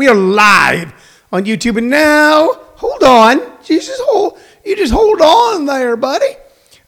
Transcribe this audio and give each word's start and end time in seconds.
We 0.00 0.08
are 0.08 0.14
live 0.14 0.94
on 1.30 1.44
YouTube. 1.44 1.76
And 1.76 1.90
now, 1.90 2.54
hold 2.76 3.02
on. 3.02 3.62
Jesus, 3.62 4.00
hold, 4.02 4.38
you 4.64 4.74
just 4.74 4.94
hold 4.94 5.20
on 5.20 5.66
there, 5.66 5.94
buddy. 5.94 6.36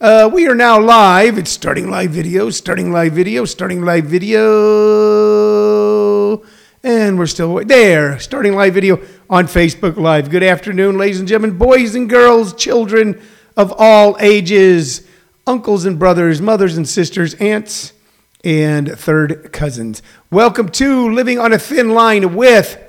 Uh, 0.00 0.30
we 0.32 0.46
are 0.48 0.54
now 0.54 0.80
live. 0.80 1.36
It's 1.36 1.50
starting 1.50 1.90
live 1.90 2.12
video, 2.12 2.48
starting 2.48 2.90
live 2.90 3.12
video, 3.12 3.44
starting 3.44 3.84
live 3.84 4.06
video. 4.06 4.38
And 6.83 7.18
we're 7.18 7.26
still 7.26 7.62
there, 7.67 8.18
starting 8.18 8.54
live 8.54 8.72
video 8.72 8.98
on 9.29 9.45
Facebook 9.45 9.99
Live. 9.99 10.31
Good 10.31 10.43
afternoon, 10.43 10.97
ladies 10.97 11.19
and 11.19 11.29
gentlemen, 11.29 11.59
boys 11.59 11.95
and 11.95 12.09
girls, 12.09 12.55
children 12.55 13.21
of 13.59 13.75
all 13.77 14.17
ages, 14.21 15.07
uncles 15.47 15.85
and 15.85 15.99
brothers, 15.99 16.41
mothers 16.41 16.79
and 16.79 16.89
sisters, 16.89 17.35
aunts 17.35 17.93
and 18.43 18.91
third 18.99 19.53
cousins. 19.53 20.01
Welcome 20.31 20.71
to 20.71 21.11
Living 21.11 21.39
on 21.39 21.53
a 21.53 21.59
Thin 21.59 21.91
Line 21.91 22.35
with 22.35 22.89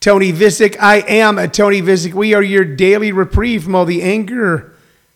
Tony 0.00 0.32
Vicich. 0.32 0.76
I 0.78 0.96
am 0.98 1.38
a 1.38 1.48
Tony 1.48 1.82
Vicich. 1.82 2.14
We 2.14 2.34
are 2.34 2.42
your 2.42 2.64
daily 2.64 3.12
reprieve 3.12 3.64
from 3.64 3.74
all 3.74 3.84
the 3.84 4.02
anger, 4.02 4.74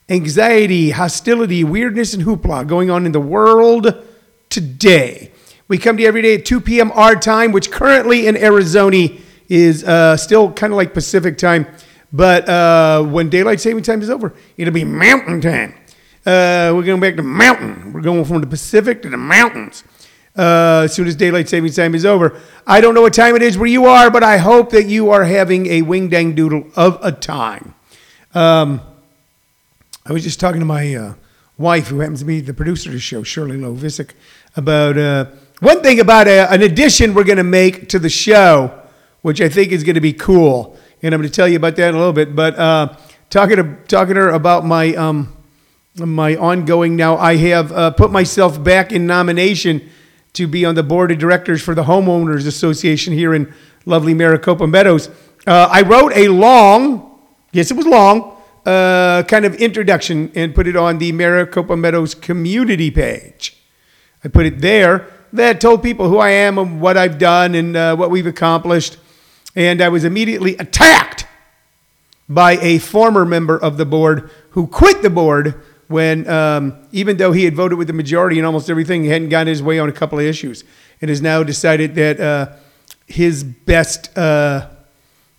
anxiety, 0.09 0.91
hostility, 0.91 1.63
weirdness, 1.65 2.15
and 2.15 2.25
hoopla 2.25 2.67
going 2.67 2.91
on 2.91 3.07
in 3.07 3.13
the 3.13 3.21
world 3.21 4.05
today. 4.49 5.31
We 5.69 5.79
come 5.79 5.97
to 5.97 6.03
you 6.03 6.09
every 6.09 6.23
day 6.23 6.35
at 6.35 6.45
2 6.45 6.61
p.m. 6.61 6.91
our 6.93 7.15
time, 7.15 7.53
which 7.53 7.71
currently 7.71 8.27
in 8.27 8.37
Arizona 8.37 9.09
is 9.49 9.85
uh, 9.85 10.17
still 10.17 10.53
kind 10.53 10.73
of 10.73 10.77
like 10.77 10.95
Pacific 10.95 11.39
time. 11.39 11.67
But 12.13 12.49
uh, 12.49 13.05
when 13.05 13.31
daylight 13.31 13.61
saving 13.61 13.85
time 13.85 14.03
is 14.03 14.11
over, 14.11 14.35
it'll 14.57 14.75
be 14.75 14.85
mountain 14.85 15.41
time. 15.41 15.75
Uh, 16.27 16.73
we're 16.75 16.83
going 16.83 17.01
back 17.01 17.17
to 17.17 17.23
mountain. 17.23 17.93
We're 17.93 18.01
going 18.01 18.25
from 18.25 18.41
the 18.41 18.47
Pacific 18.47 19.03
to 19.03 19.09
the 19.09 19.17
mountains 19.17 19.85
uh, 20.37 20.83
as 20.85 20.95
soon 20.95 21.07
as 21.07 21.17
daylight 21.17 21.49
savings 21.49 21.77
time 21.77 21.95
is 21.95 22.05
over. 22.05 22.41
I 22.67 22.81
don't 22.81 22.95
know 22.95 23.03
what 23.03 23.15
time 23.15 23.37
it 23.37 23.43
is 23.43 23.59
where 23.59 23.69
you 23.69 23.87
are, 23.87 24.11
but 24.11 24.23
I 24.23 24.39
hope 24.39 24.71
that 24.71 24.85
you 24.85 25.11
are 25.11 25.25
having 25.25 25.67
a 25.67 25.83
wing 25.83 26.09
dang 26.09 26.35
doodle 26.35 26.67
of 26.77 26.99
a 27.03 27.13
time. 27.13 27.75
Um, 28.35 28.81
I 30.07 30.13
was 30.13 30.23
just 30.23 30.41
talking 30.41 30.61
to 30.61 30.67
my 30.67 30.95
uh, 30.95 31.15
wife, 31.59 31.89
who 31.89 32.01
happens 32.01 32.21
to 32.21 32.25
be 32.25 32.41
the 32.41 32.55
producer 32.55 32.91
of 32.91 32.95
the 32.95 33.01
show, 33.01 33.23
Shirley 33.23 33.57
Lowe 33.57 33.75
Vicich, 33.75 34.13
about 34.57 34.97
uh, 34.97 35.27
one 35.61 35.83
thing 35.83 36.01
about 36.01 36.27
a, 36.27 36.51
an 36.51 36.63
addition 36.63 37.13
we're 37.13 37.25
going 37.25 37.37
to 37.37 37.45
make 37.45 37.89
to 37.91 37.99
the 37.99 38.09
show, 38.09 38.81
which 39.23 39.41
I 39.41 39.49
think 39.49 39.73
is 39.73 39.85
going 39.85 39.95
to 39.95 40.01
be 40.01 40.13
cool. 40.13 40.79
And 41.03 41.15
I'm 41.15 41.21
going 41.21 41.31
to 41.31 41.35
tell 41.35 41.49
you 41.49 41.57
about 41.57 41.77
that 41.77 41.89
in 41.89 41.95
a 41.95 41.99
little 41.99 42.13
bit. 42.13 42.35
But 42.35 42.59
uh, 42.59 42.97
talking 43.31 43.57
to 43.57 43.77
talking 43.89 44.15
to 44.15 44.21
her 44.23 44.31
about 44.31 44.65
my 44.65 44.95
um, 44.95 45.37
my 45.97 46.37
ongoing 46.37 46.97
now, 46.97 47.17
I 47.17 47.37
have 47.37 47.73
uh, 47.73 47.91
put 47.91 48.11
myself 48.11 48.63
back 48.63 48.93
in 48.93 49.07
nomination 49.07 49.91
to 50.35 50.47
be 50.47 50.65
on 50.65 50.75
the 50.75 50.83
board 50.83 51.11
of 51.11 51.19
directors 51.19 51.63
for 51.63 51.75
the 51.75 51.85
Homeowners 51.85 52.47
Association 52.47 53.13
here 53.13 53.35
in 53.35 53.53
lovely 53.87 54.15
Maricopa 54.15 54.67
Meadows. 54.67 55.09
Uh, 55.47 55.69
I 55.71 55.83
wrote 55.83 56.13
a 56.15 56.29
long, 56.29 57.19
yes, 57.53 57.71
it 57.71 57.77
was 57.77 57.87
long, 57.87 58.37
uh, 58.67 59.23
kind 59.25 59.45
of 59.45 59.55
introduction 59.57 60.31
and 60.35 60.55
put 60.55 60.67
it 60.67 60.77
on 60.77 60.99
the 60.99 61.13
Maricopa 61.13 61.77
Meadows 61.77 62.15
community 62.15 62.91
page. 62.91 63.57
I 64.23 64.29
put 64.29 64.47
it 64.47 64.61
there 64.61 65.09
that 65.33 65.61
told 65.61 65.83
people 65.83 66.09
who 66.09 66.19
I 66.19 66.31
am 66.31 66.59
and 66.59 66.81
what 66.81 66.97
I've 66.97 67.19
done 67.19 67.55
and 67.55 67.77
uh, 67.77 67.97
what 67.97 68.11
we've 68.11 68.27
accomplished. 68.27 68.99
And 69.57 69.81
I 69.81 69.89
was 69.89 70.05
immediately 70.05 70.57
attacked 70.57 71.27
by 72.29 72.53
a 72.59 72.79
former 72.79 73.25
member 73.25 73.59
of 73.59 73.77
the 73.77 73.87
board 73.87 74.31
who 74.51 74.67
quit 74.67 75.03
the 75.03 75.11
board 75.11 75.61
when, 75.91 76.29
um, 76.29 76.73
even 76.93 77.17
though 77.17 77.33
he 77.33 77.45
had 77.45 77.57
voted 77.57 77.77
with 77.77 77.89
the 77.89 77.93
majority 77.93 78.39
in 78.39 78.45
almost 78.45 78.71
everything, 78.71 79.03
he 79.03 79.09
hadn't 79.09 79.29
gotten 79.29 79.49
his 79.49 79.61
way 79.61 79.81
on 79.81 79.89
a 79.89 79.93
couple 79.93 80.21
of 80.21 80.25
issues, 80.25 80.63
and 81.01 81.09
has 81.09 81.21
now 81.21 81.43
decided 81.43 81.97
that 81.97 82.21
uh, 82.21 82.47
his 83.09 83.43
best, 83.43 84.17
uh, 84.17 84.69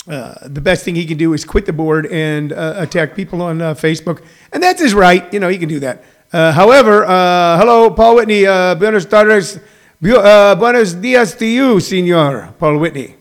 uh, 0.10 0.34
the 0.46 0.60
best 0.60 0.84
thing 0.84 0.94
he 0.94 1.06
can 1.06 1.18
do 1.18 1.32
is 1.32 1.46
quit 1.46 1.66
the 1.66 1.72
board 1.72 2.06
and 2.08 2.52
uh, 2.52 2.74
attack 2.76 3.16
people 3.16 3.42
on 3.42 3.62
uh, 3.62 3.74
Facebook, 3.74 4.22
and 4.52 4.62
that's 4.62 4.82
his 4.82 4.94
right. 4.94 5.34
You 5.34 5.40
know, 5.40 5.48
he 5.48 5.58
can 5.58 5.70
do 5.70 5.80
that. 5.80 6.04
Uh, 6.34 6.52
however, 6.52 7.06
hello, 7.06 7.90
Paul 7.90 8.16
Whitney. 8.16 8.44
buenos 8.44 9.06
tardes. 9.06 9.58
buenos 10.02 10.94
dias 10.96 11.34
to 11.36 11.46
you, 11.46 11.80
Senor 11.80 12.54
Paul 12.60 12.78
Whitney. 12.78 13.16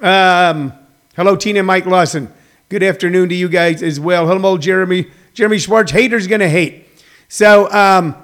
Um, 0.00 0.72
hello, 1.14 1.36
Tina 1.36 1.62
Mike 1.62 1.86
Lawson. 1.86 2.32
Good 2.68 2.82
afternoon 2.82 3.28
to 3.28 3.36
you 3.36 3.48
guys 3.48 3.84
as 3.84 4.00
well. 4.00 4.26
Hello, 4.26 4.58
Jeremy 4.58 5.06
Jeremy 5.36 5.58
Schwartz, 5.58 5.92
haters 5.92 6.26
gonna 6.26 6.48
hate. 6.48 6.88
So 7.28 7.70
um, 7.70 8.16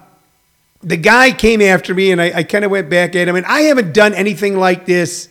the 0.82 0.96
guy 0.96 1.30
came 1.30 1.60
after 1.60 1.92
me, 1.94 2.10
and 2.10 2.22
I, 2.22 2.38
I 2.38 2.42
kind 2.42 2.64
of 2.64 2.70
went 2.70 2.88
back 2.88 3.14
at 3.14 3.28
him, 3.28 3.36
and 3.36 3.44
I 3.44 3.60
haven't 3.62 3.92
done 3.92 4.14
anything 4.14 4.56
like 4.56 4.86
this. 4.86 5.28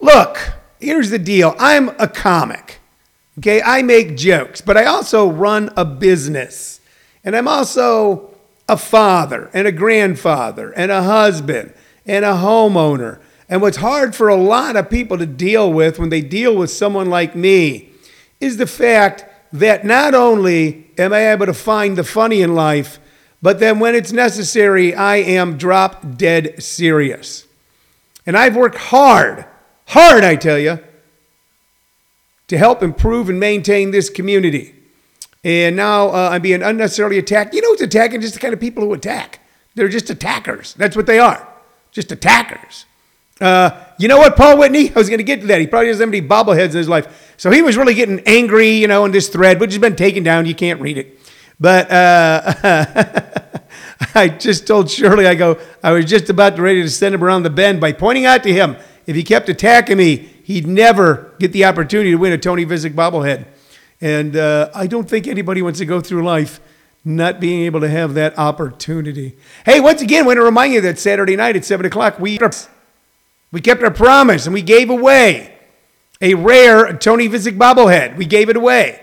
Look, 0.00 0.52
here's 0.78 1.10
the 1.10 1.18
deal 1.18 1.56
I'm 1.58 1.88
a 1.98 2.06
comic. 2.06 2.78
Okay, 3.40 3.60
I 3.60 3.82
make 3.82 4.16
jokes, 4.16 4.60
but 4.60 4.76
I 4.76 4.84
also 4.84 5.28
run 5.28 5.72
a 5.76 5.84
business. 5.84 6.80
And 7.24 7.34
I'm 7.34 7.48
also 7.48 8.30
a 8.68 8.76
father 8.76 9.50
and 9.52 9.66
a 9.66 9.72
grandfather 9.72 10.70
and 10.70 10.92
a 10.92 11.02
husband 11.02 11.74
and 12.06 12.24
a 12.24 12.34
homeowner. 12.34 13.18
And 13.48 13.60
what's 13.60 13.78
hard 13.78 14.14
for 14.14 14.28
a 14.28 14.36
lot 14.36 14.76
of 14.76 14.88
people 14.88 15.18
to 15.18 15.26
deal 15.26 15.72
with 15.72 15.98
when 15.98 16.10
they 16.10 16.20
deal 16.20 16.56
with 16.56 16.70
someone 16.70 17.10
like 17.10 17.34
me 17.34 17.88
is 18.38 18.58
the 18.58 18.68
fact 18.68 19.24
that 19.54 19.84
not 19.84 20.14
only 20.14 20.90
am 20.98 21.12
I 21.12 21.30
able 21.30 21.46
to 21.46 21.54
find 21.54 21.96
the 21.96 22.02
funny 22.02 22.42
in 22.42 22.56
life, 22.56 22.98
but 23.40 23.60
then 23.60 23.78
when 23.78 23.94
it's 23.94 24.10
necessary, 24.10 24.92
I 24.92 25.16
am 25.16 25.56
drop 25.56 26.16
dead 26.16 26.60
serious. 26.60 27.46
And 28.26 28.36
I've 28.36 28.56
worked 28.56 28.76
hard, 28.76 29.46
hard, 29.86 30.24
I 30.24 30.34
tell 30.34 30.58
you, 30.58 30.80
to 32.48 32.58
help 32.58 32.82
improve 32.82 33.28
and 33.28 33.38
maintain 33.38 33.92
this 33.92 34.10
community. 34.10 34.74
And 35.44 35.76
now 35.76 36.08
uh, 36.08 36.30
I'm 36.32 36.42
being 36.42 36.62
unnecessarily 36.62 37.18
attacked. 37.18 37.54
You 37.54 37.62
know 37.62 37.70
who's 37.70 37.80
attacking? 37.80 38.22
Just 38.22 38.34
the 38.34 38.40
kind 38.40 38.54
of 38.54 38.60
people 38.60 38.82
who 38.82 38.92
attack. 38.92 39.38
They're 39.76 39.88
just 39.88 40.10
attackers. 40.10 40.74
That's 40.74 40.96
what 40.96 41.06
they 41.06 41.20
are. 41.20 41.46
Just 41.92 42.10
attackers. 42.10 42.86
Uh, 43.40 43.70
you 43.98 44.08
know 44.08 44.18
what, 44.18 44.36
Paul 44.36 44.58
Whitney? 44.58 44.90
I 44.90 44.94
was 44.98 45.08
going 45.08 45.18
to 45.18 45.24
get 45.24 45.42
to 45.42 45.46
that. 45.48 45.60
He 45.60 45.68
probably 45.68 45.88
doesn't 45.88 46.00
have 46.00 46.14
any 46.14 46.26
bobbleheads 46.26 46.70
in 46.70 46.78
his 46.78 46.88
life. 46.88 47.23
So 47.36 47.50
he 47.50 47.62
was 47.62 47.76
really 47.76 47.94
getting 47.94 48.20
angry, 48.20 48.70
you 48.70 48.86
know, 48.86 49.04
in 49.04 49.12
this 49.12 49.28
thread, 49.28 49.60
which 49.60 49.72
has 49.72 49.80
been 49.80 49.96
taken 49.96 50.22
down. 50.22 50.46
You 50.46 50.54
can't 50.54 50.80
read 50.80 50.98
it. 50.98 51.18
But 51.58 51.90
uh, 51.90 53.20
I 54.14 54.28
just 54.28 54.66
told 54.66 54.90
Shirley, 54.90 55.26
I 55.26 55.34
go, 55.34 55.58
I 55.82 55.92
was 55.92 56.04
just 56.04 56.30
about 56.30 56.58
ready 56.58 56.82
to 56.82 56.90
send 56.90 57.14
him 57.14 57.22
around 57.22 57.42
the 57.42 57.50
bend 57.50 57.80
by 57.80 57.92
pointing 57.92 58.26
out 58.26 58.42
to 58.44 58.52
him 58.52 58.76
if 59.06 59.16
he 59.16 59.22
kept 59.22 59.48
attacking 59.48 59.98
me, 59.98 60.16
he'd 60.44 60.66
never 60.66 61.34
get 61.38 61.52
the 61.52 61.64
opportunity 61.64 62.10
to 62.10 62.16
win 62.16 62.32
a 62.32 62.38
Tony 62.38 62.64
Vicich 62.64 62.94
bobblehead. 62.94 63.46
And 64.00 64.36
uh, 64.36 64.70
I 64.74 64.86
don't 64.86 65.08
think 65.08 65.26
anybody 65.26 65.62
wants 65.62 65.78
to 65.78 65.86
go 65.86 66.00
through 66.00 66.24
life 66.24 66.60
not 67.04 67.38
being 67.38 67.64
able 67.64 67.80
to 67.80 67.88
have 67.88 68.14
that 68.14 68.38
opportunity. 68.38 69.36
Hey, 69.66 69.80
once 69.80 70.00
again, 70.00 70.24
I 70.24 70.26
want 70.26 70.38
to 70.38 70.42
remind 70.42 70.72
you 70.72 70.80
that 70.82 70.98
Saturday 70.98 71.36
night 71.36 71.54
at 71.54 71.64
7 71.64 71.84
o'clock, 71.84 72.18
we, 72.18 72.38
we 73.52 73.60
kept 73.60 73.82
our 73.82 73.90
promise 73.90 74.46
and 74.46 74.54
we 74.54 74.62
gave 74.62 74.88
away 74.88 75.53
a 76.20 76.34
rare 76.34 76.96
Tony 76.96 77.28
Vicich 77.28 77.58
bobblehead. 77.58 78.16
We 78.16 78.26
gave 78.26 78.48
it 78.48 78.56
away. 78.56 79.00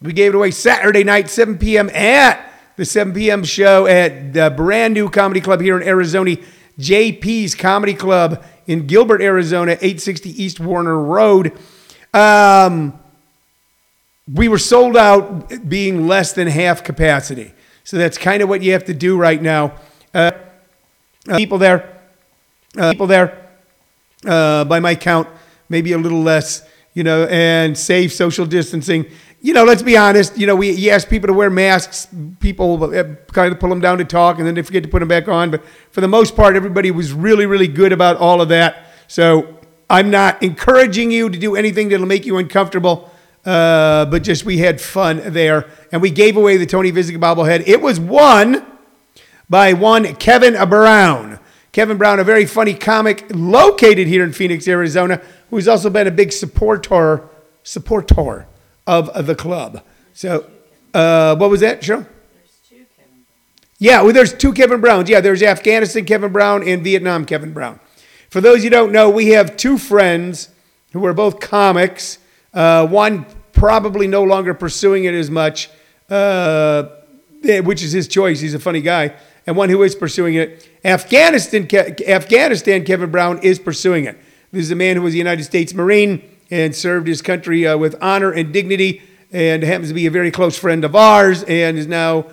We 0.00 0.12
gave 0.12 0.34
it 0.34 0.36
away 0.36 0.50
Saturday 0.50 1.04
night, 1.04 1.30
7 1.30 1.58
p.m. 1.58 1.90
at 1.90 2.52
the 2.76 2.84
7 2.84 3.14
p.m. 3.14 3.44
show 3.44 3.86
at 3.86 4.32
the 4.32 4.50
brand 4.50 4.94
new 4.94 5.08
comedy 5.08 5.40
club 5.40 5.60
here 5.60 5.80
in 5.80 5.86
Arizona, 5.86 6.36
JP's 6.78 7.54
Comedy 7.54 7.94
Club 7.94 8.44
in 8.66 8.86
Gilbert, 8.86 9.22
Arizona, 9.22 9.72
860 9.72 10.42
East 10.42 10.60
Warner 10.60 10.98
Road. 11.00 11.52
Um, 12.12 12.98
we 14.32 14.48
were 14.48 14.58
sold 14.58 14.96
out 14.96 15.68
being 15.68 16.06
less 16.06 16.32
than 16.32 16.48
half 16.48 16.84
capacity. 16.84 17.54
So 17.84 17.96
that's 17.96 18.18
kind 18.18 18.42
of 18.42 18.48
what 18.48 18.62
you 18.62 18.72
have 18.72 18.84
to 18.84 18.94
do 18.94 19.16
right 19.16 19.40
now. 19.40 19.74
Uh, 20.12 20.32
uh, 21.28 21.36
people 21.36 21.58
there, 21.58 22.00
uh, 22.76 22.92
people 22.92 23.06
there, 23.06 23.48
uh, 24.26 24.64
by 24.64 24.80
my 24.80 24.94
count, 24.94 25.28
maybe 25.68 25.92
a 25.92 25.98
little 25.98 26.22
less, 26.22 26.66
you 26.94 27.04
know, 27.04 27.24
and 27.24 27.76
safe 27.76 28.12
social 28.12 28.46
distancing. 28.46 29.06
You 29.40 29.52
know, 29.52 29.64
let's 29.64 29.82
be 29.82 29.96
honest. 29.96 30.36
You 30.38 30.46
know, 30.46 30.56
we 30.56 30.70
you 30.70 30.90
ask 30.90 31.08
people 31.08 31.28
to 31.28 31.34
wear 31.34 31.50
masks. 31.50 32.08
People 32.40 32.82
uh, 32.84 33.04
kind 33.32 33.52
of 33.52 33.60
pull 33.60 33.68
them 33.70 33.80
down 33.80 33.98
to 33.98 34.04
talk, 34.04 34.38
and 34.38 34.46
then 34.46 34.54
they 34.54 34.62
forget 34.62 34.82
to 34.82 34.88
put 34.88 35.00
them 35.00 35.08
back 35.08 35.28
on. 35.28 35.50
But 35.50 35.64
for 35.90 36.00
the 36.00 36.08
most 36.08 36.34
part, 36.34 36.56
everybody 36.56 36.90
was 36.90 37.12
really, 37.12 37.46
really 37.46 37.68
good 37.68 37.92
about 37.92 38.16
all 38.16 38.40
of 38.40 38.48
that. 38.48 38.86
So 39.08 39.58
I'm 39.88 40.10
not 40.10 40.42
encouraging 40.42 41.10
you 41.10 41.30
to 41.30 41.38
do 41.38 41.54
anything 41.54 41.90
that'll 41.90 42.06
make 42.06 42.26
you 42.26 42.38
uncomfortable. 42.38 43.10
Uh, 43.44 44.04
but 44.06 44.24
just 44.24 44.44
we 44.44 44.58
had 44.58 44.80
fun 44.80 45.22
there, 45.26 45.70
and 45.92 46.02
we 46.02 46.10
gave 46.10 46.36
away 46.36 46.56
the 46.56 46.66
Tony 46.66 46.90
Vicich 46.90 47.16
bobblehead. 47.16 47.62
It 47.68 47.80
was 47.80 48.00
won 48.00 48.66
by 49.48 49.72
one 49.72 50.16
Kevin 50.16 50.54
Brown. 50.68 51.38
Kevin 51.76 51.98
Brown, 51.98 52.18
a 52.18 52.24
very 52.24 52.46
funny 52.46 52.72
comic 52.72 53.26
located 53.34 54.06
here 54.06 54.24
in 54.24 54.32
Phoenix, 54.32 54.66
Arizona, 54.66 55.20
who's 55.50 55.68
also 55.68 55.90
been 55.90 56.06
a 56.06 56.10
big 56.10 56.32
supporter 56.32 57.28
supporter 57.64 58.46
of, 58.86 59.26
the 59.26 59.34
club. 59.34 59.82
So, 60.14 60.48
uh, 60.94 61.36
what 61.36 61.50
was 61.50 61.60
that, 61.60 61.84
show? 61.84 62.06
Yeah, 63.78 64.00
well, 64.00 64.14
there's 64.14 64.32
two 64.32 64.54
Kevin 64.54 64.80
Browns. 64.80 65.10
Yeah, 65.10 65.20
there's 65.20 65.42
Afghanistan 65.42 66.06
Kevin 66.06 66.32
Brown 66.32 66.66
and 66.66 66.82
Vietnam 66.82 67.26
Kevin 67.26 67.52
Brown. 67.52 67.78
For 68.30 68.40
those 68.40 68.64
you 68.64 68.70
don't 68.70 68.90
know, 68.90 69.10
we 69.10 69.32
have 69.32 69.58
two 69.58 69.76
friends 69.76 70.48
who 70.94 71.04
are 71.04 71.12
both 71.12 71.40
comics. 71.40 72.16
Uh, 72.54 72.86
one 72.86 73.26
probably 73.52 74.06
no 74.06 74.22
longer 74.22 74.54
pursuing 74.54 75.04
it 75.04 75.12
as 75.12 75.30
much, 75.30 75.68
uh, 76.08 76.84
eh, 77.44 77.60
which 77.60 77.82
is 77.82 77.92
his 77.92 78.08
choice. 78.08 78.40
He's 78.40 78.54
a 78.54 78.58
funny 78.58 78.80
guy. 78.80 79.14
And 79.46 79.56
one 79.56 79.68
who 79.68 79.82
is 79.82 79.94
pursuing 79.94 80.34
it. 80.34 80.66
Afghanistan, 80.86 81.68
Afghanistan, 82.06 82.84
Kevin 82.84 83.10
Brown 83.10 83.40
is 83.42 83.58
pursuing 83.58 84.04
it. 84.04 84.16
This 84.52 84.62
is 84.62 84.70
a 84.70 84.76
man 84.76 84.94
who 84.94 85.02
was 85.02 85.14
a 85.14 85.16
United 85.16 85.42
States 85.42 85.74
Marine 85.74 86.22
and 86.48 86.72
served 86.72 87.08
his 87.08 87.20
country 87.20 87.66
uh, 87.66 87.76
with 87.76 87.96
honor 88.00 88.30
and 88.30 88.52
dignity, 88.52 89.02
and 89.32 89.64
happens 89.64 89.88
to 89.88 89.94
be 89.94 90.06
a 90.06 90.12
very 90.12 90.30
close 90.30 90.56
friend 90.56 90.84
of 90.84 90.94
ours, 90.94 91.42
and 91.42 91.76
is 91.76 91.88
now 91.88 92.26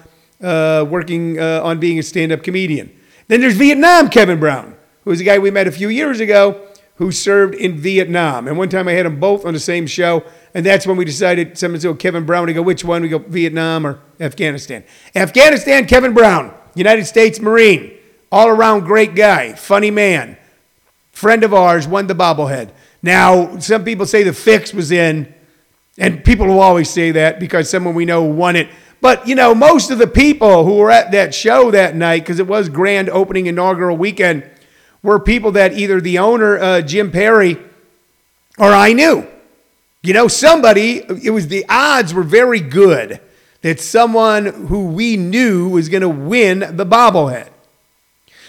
uh, 0.44 0.86
working 0.88 1.40
uh, 1.40 1.62
on 1.64 1.80
being 1.80 1.98
a 1.98 2.04
stand-up 2.04 2.44
comedian. 2.44 2.96
Then 3.28 3.42
there's 3.42 3.56
Vietnam 3.56 4.08
Kevin 4.10 4.40
Brown, 4.40 4.76
who 5.04 5.10
was 5.10 5.20
a 5.20 5.24
guy 5.24 5.40
we 5.40 5.50
met 5.50 5.66
a 5.66 5.72
few 5.72 5.90
years 5.90 6.20
ago 6.20 6.68
who 6.98 7.12
served 7.12 7.56
in 7.56 7.76
Vietnam. 7.76 8.48
And 8.48 8.56
one 8.56 8.70
time 8.70 8.88
I 8.88 8.92
had 8.92 9.08
them 9.08 9.20
both 9.20 9.48
on 9.48 9.56
the 9.56 9.60
same 9.60 9.88
show, 9.88 10.24
and 10.54 10.64
that's 10.64 10.86
when 10.86 10.96
we 10.96 11.06
decided 11.06 11.58
someone 11.58 11.82
said 11.82 11.98
Kevin 11.98 12.24
Brown. 12.24 12.46
We 12.46 12.54
go, 12.54 12.62
which 12.62 12.86
one? 12.86 13.02
We 13.02 13.10
go 13.10 13.18
Vietnam 13.18 13.88
or 13.88 14.00
Afghanistan. 14.20 14.84
Afghanistan, 15.16 15.88
Kevin 15.88 16.14
Brown, 16.14 16.54
United 16.76 17.06
States 17.06 17.40
Marine, 17.40 17.98
all 18.34 18.50
around 18.50 18.86
great 18.86 19.14
guy, 19.14 19.54
funny 19.54 19.92
man, 19.92 20.36
friend 21.12 21.44
of 21.44 21.54
ours, 21.54 21.88
won 21.88 22.08
the 22.08 22.16
bobblehead. 22.16 22.72
Now, 23.04 23.60
some 23.60 23.86
people 23.86 24.08
say 24.08 24.24
the 24.24 24.34
fix 24.34 24.74
was 24.74 24.92
in, 24.92 25.32
and 26.00 26.26
people 26.26 26.48
will 26.48 26.60
always 26.60 26.90
say 26.90 27.12
that 27.12 27.40
because 27.40 27.70
someone 27.70 27.94
we 27.94 28.06
know 28.06 28.24
won 28.24 28.56
it. 28.56 28.70
But, 29.02 29.28
you 29.28 29.36
know, 29.36 29.54
most 29.54 29.92
of 29.92 30.00
the 30.00 30.08
people 30.08 30.66
who 30.66 30.78
were 30.78 30.90
at 30.90 31.12
that 31.12 31.36
show 31.36 31.70
that 31.70 31.96
night, 31.96 32.24
because 32.24 32.40
it 32.40 32.48
was 32.48 32.70
grand 32.70 33.08
opening 33.12 33.46
inaugural 33.46 33.96
weekend, 33.96 34.50
were 35.04 35.20
people 35.20 35.52
that 35.52 35.74
either 35.74 36.02
the 36.02 36.18
owner, 36.18 36.58
uh, 36.58 36.82
Jim 36.82 37.12
Perry, 37.12 37.60
or 38.58 38.72
I 38.72 38.94
knew. 38.94 39.28
You 40.02 40.14
know, 40.14 40.28
somebody, 40.28 41.04
it 41.24 41.30
was 41.30 41.50
the 41.50 41.66
odds 41.70 42.16
were 42.16 42.24
very 42.24 42.62
good 42.62 43.20
that 43.62 43.80
someone 43.80 44.46
who 44.46 44.88
we 44.88 45.18
knew 45.18 45.70
was 45.70 45.88
going 45.88 46.02
to 46.02 46.10
win 46.10 46.60
the 46.78 46.86
bobblehead. 46.86 47.50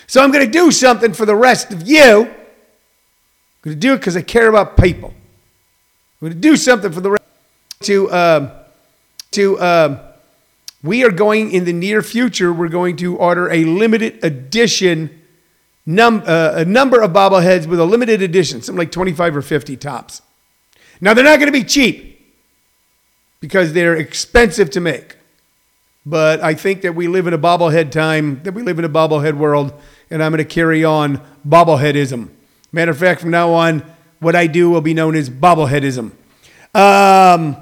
So 0.07 0.23
I'm 0.23 0.31
going 0.31 0.45
to 0.45 0.51
do 0.51 0.71
something 0.71 1.13
for 1.13 1.27
the 1.27 1.37
rest 1.37 1.73
of 1.73 1.87
you. 1.87 2.23
I'm 2.23 2.37
going 3.63 3.77
to 3.77 3.81
do 3.81 3.95
it 3.95 3.99
because 3.99 4.17
I 4.17 4.23
care 4.23 4.49
about 4.49 4.77
people. 4.77 5.09
I'm 5.11 6.29
going 6.29 6.33
to 6.33 6.39
do 6.39 6.57
something 6.57 6.93
for 6.93 7.01
the 7.01 7.11
rest 7.13 7.25
to 7.83 8.13
um, 8.13 8.51
to 9.33 9.61
um, 9.61 10.01
we 10.83 11.05
are 11.05 11.11
going 11.11 11.53
in 11.53 11.65
the 11.65 11.73
near 11.73 12.03
future. 12.03 12.53
We're 12.53 12.69
going 12.69 12.97
to 12.99 13.17
order 13.17 13.51
a 13.51 13.65
limited 13.65 14.23
edition 14.23 15.23
num- 15.87 16.23
uh, 16.27 16.53
a 16.57 16.65
number 16.65 17.01
of 17.01 17.13
bobbleheads 17.13 17.67
with 17.67 17.81
a 17.81 17.85
limited 17.85 18.23
edition, 18.23 18.63
something 18.63 18.79
like 18.79 18.93
25 18.93 19.37
or 19.37 19.43
50 19.43 19.77
tops. 19.77 20.23
Now, 21.01 21.15
they're 21.15 21.25
not 21.25 21.39
going 21.39 21.53
to 21.53 21.53
be 21.53 21.65
cheap 21.65 22.21
because 23.41 23.73
they're 23.73 23.97
expensive 23.97 24.71
to 24.71 24.81
make. 24.81 25.17
But 26.07 26.43
I 26.43 26.55
think 26.55 26.83
that 26.83 26.95
we 26.95 27.09
live 27.09 27.27
in 27.27 27.35
a 27.35 27.39
bobblehead 27.39 27.91
time, 27.91 28.43
that 28.45 28.53
we 28.53 28.63
live 28.63 28.79
in 28.79 28.85
a 28.85 28.91
bobblehead 28.91 29.35
world, 29.37 29.73
and 30.11 30.23
I'm 30.23 30.33
going 30.33 30.39
to 30.39 30.45
carry 30.45 30.85
on 30.85 31.21
bobbleheadism. 31.47 32.29
Matter 32.73 32.91
of 32.91 32.99
fact, 32.99 33.21
from 33.21 33.31
now 33.31 33.53
on, 33.53 33.83
what 34.21 34.35
I 34.35 34.47
do 34.47 34.71
will 34.71 34.81
be 34.81 34.95
known 34.95 35.15
as 35.15 35.31
bobbleheadism. 35.31 36.13
Um, 36.75 37.57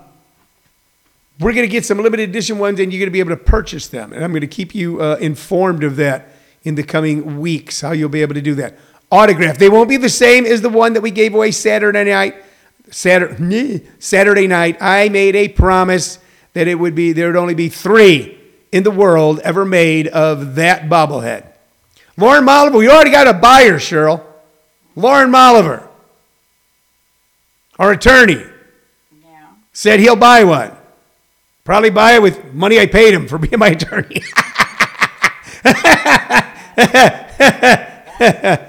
we're 1.38 1.52
going 1.52 1.66
to 1.66 1.72
get 1.72 1.84
some 1.84 1.98
limited 1.98 2.30
edition 2.30 2.58
ones, 2.58 2.80
and 2.80 2.92
you're 2.92 3.00
going 3.00 3.08
to 3.08 3.12
be 3.12 3.20
able 3.20 3.30
to 3.30 3.36
purchase 3.36 3.88
them. 3.88 4.12
And 4.12 4.24
I'm 4.24 4.30
going 4.30 4.42
to 4.42 4.46
keep 4.46 4.74
you 4.74 5.00
uh, 5.00 5.16
informed 5.20 5.84
of 5.84 5.96
that 5.96 6.28
in 6.62 6.76
the 6.76 6.82
coming 6.82 7.40
weeks, 7.40 7.80
how 7.80 7.92
you'll 7.92 8.08
be 8.08 8.22
able 8.22 8.34
to 8.34 8.42
do 8.42 8.54
that. 8.56 8.78
Autograph. 9.10 9.58
They 9.58 9.68
won't 9.68 9.88
be 9.88 9.96
the 9.96 10.08
same 10.08 10.46
as 10.46 10.62
the 10.62 10.68
one 10.68 10.94
that 10.94 11.00
we 11.00 11.10
gave 11.10 11.34
away 11.34 11.50
Saturday 11.50 12.04
night. 12.04 12.36
Saturday, 12.90 13.86
Saturday 13.98 14.46
night, 14.46 14.76
I 14.80 15.08
made 15.08 15.34
a 15.34 15.48
promise 15.48 16.18
that 16.52 16.68
it 16.68 16.74
would 16.76 16.94
be 16.94 17.12
there 17.12 17.28
would 17.28 17.36
only 17.36 17.54
be 17.54 17.68
three 17.68 18.38
in 18.70 18.82
the 18.82 18.90
world 18.90 19.38
ever 19.40 19.64
made 19.64 20.08
of 20.08 20.54
that 20.56 20.88
bobblehead. 20.88 21.51
Lauren 22.16 22.44
Moliver, 22.44 22.78
we 22.78 22.88
already 22.88 23.10
got 23.10 23.26
a 23.26 23.32
buyer, 23.32 23.78
Cheryl. 23.78 24.22
Lauren 24.94 25.30
Moliver, 25.30 25.88
our 27.78 27.92
attorney, 27.92 28.44
yeah. 29.22 29.46
said 29.72 30.00
he'll 30.00 30.16
buy 30.16 30.44
one. 30.44 30.72
Probably 31.64 31.90
buy 31.90 32.14
it 32.14 32.22
with 32.22 32.52
money 32.52 32.78
I 32.78 32.86
paid 32.86 33.14
him 33.14 33.28
for 33.28 33.38
being 33.38 33.58
my 33.58 33.68
attorney. 33.68 34.22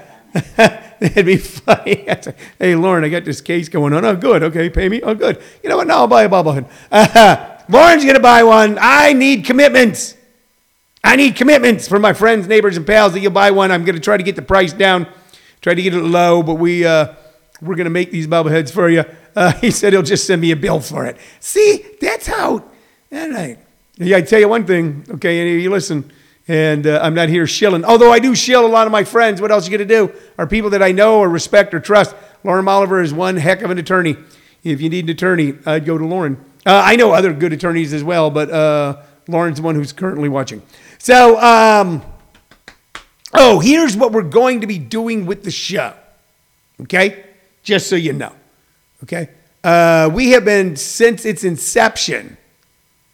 It'd 1.00 1.26
be 1.26 1.36
funny. 1.36 2.06
hey, 2.58 2.74
Lauren, 2.74 3.04
I 3.04 3.08
got 3.08 3.24
this 3.24 3.40
case 3.40 3.68
going 3.68 3.92
on. 3.92 4.04
Oh, 4.04 4.16
good. 4.16 4.42
Okay, 4.44 4.70
pay 4.70 4.88
me. 4.88 5.02
Oh, 5.02 5.14
good. 5.14 5.40
You 5.62 5.68
know 5.68 5.76
what? 5.76 5.86
Now 5.86 5.98
I'll 5.98 6.06
buy 6.06 6.24
a 6.24 6.28
bobblehead. 6.28 6.68
Uh, 6.90 7.58
Lauren's 7.68 8.04
going 8.04 8.16
to 8.16 8.22
buy 8.22 8.42
one. 8.42 8.78
I 8.80 9.12
need 9.12 9.44
commitments. 9.44 10.16
I 11.04 11.16
need 11.16 11.36
commitments 11.36 11.86
from 11.86 12.02
my 12.02 12.14
friends, 12.14 12.48
neighbors, 12.48 12.76
and 12.76 12.86
pals 12.86 13.12
that 13.12 13.20
you'll 13.20 13.30
buy 13.30 13.50
one. 13.50 13.70
I'm 13.70 13.84
going 13.84 13.94
to 13.94 14.00
try 14.00 14.16
to 14.16 14.22
get 14.22 14.36
the 14.36 14.42
price 14.42 14.72
down, 14.72 15.06
try 15.60 15.74
to 15.74 15.82
get 15.82 15.94
it 15.94 16.02
low, 16.02 16.42
but 16.42 16.54
we, 16.54 16.84
uh, 16.84 17.14
we're 17.60 17.76
going 17.76 17.84
to 17.84 17.90
make 17.90 18.10
these 18.10 18.26
bobbleheads 18.26 18.72
for 18.72 18.88
you. 18.88 19.04
Uh, 19.36 19.52
he 19.60 19.70
said 19.70 19.92
he'll 19.92 20.02
just 20.02 20.26
send 20.26 20.40
me 20.40 20.50
a 20.50 20.56
bill 20.56 20.80
for 20.80 21.06
it. 21.06 21.18
See, 21.38 21.84
that's 22.00 22.26
how. 22.26 22.64
All 23.12 23.30
right. 23.30 23.58
Yeah, 23.98 24.16
I 24.16 24.22
tell 24.22 24.40
you 24.40 24.48
one 24.48 24.66
thing, 24.66 25.06
okay, 25.08 25.40
and 25.40 25.62
you 25.62 25.70
listen 25.70 26.10
and 26.46 26.86
uh, 26.86 27.00
I'm 27.02 27.14
not 27.14 27.28
here 27.28 27.46
shilling. 27.46 27.84
Although 27.84 28.12
I 28.12 28.18
do 28.18 28.34
shill 28.34 28.66
a 28.66 28.68
lot 28.68 28.86
of 28.86 28.92
my 28.92 29.04
friends. 29.04 29.40
What 29.40 29.50
else 29.50 29.66
are 29.66 29.70
you 29.70 29.78
going 29.78 29.88
to 29.88 29.94
do? 29.94 30.20
Are 30.38 30.46
people 30.46 30.70
that 30.70 30.82
I 30.82 30.92
know 30.92 31.20
or 31.20 31.28
respect 31.28 31.72
or 31.72 31.80
trust. 31.80 32.14
Lauren 32.42 32.68
Oliver 32.68 33.00
is 33.00 33.14
one 33.14 33.36
heck 33.36 33.62
of 33.62 33.70
an 33.70 33.78
attorney. 33.78 34.16
If 34.62 34.80
you 34.80 34.90
need 34.90 35.04
an 35.04 35.10
attorney, 35.10 35.54
I'd 35.64 35.86
go 35.86 35.96
to 35.96 36.06
Lauren. 36.06 36.36
Uh, 36.66 36.82
I 36.84 36.96
know 36.96 37.12
other 37.12 37.32
good 37.32 37.52
attorneys 37.52 37.92
as 37.92 38.04
well, 38.04 38.30
but 38.30 38.50
uh, 38.50 39.02
Lauren's 39.28 39.58
the 39.58 39.62
one 39.62 39.74
who's 39.74 39.92
currently 39.92 40.28
watching. 40.28 40.62
So, 41.04 41.38
um, 41.38 42.02
oh, 43.34 43.60
here's 43.60 43.94
what 43.94 44.12
we're 44.12 44.22
going 44.22 44.62
to 44.62 44.66
be 44.66 44.78
doing 44.78 45.26
with 45.26 45.44
the 45.44 45.50
show. 45.50 45.92
Okay? 46.80 47.26
Just 47.62 47.90
so 47.90 47.94
you 47.94 48.14
know. 48.14 48.32
Okay? 49.02 49.28
Uh, 49.62 50.08
we 50.10 50.30
have 50.30 50.46
been, 50.46 50.76
since 50.76 51.26
its 51.26 51.44
inception, 51.44 52.38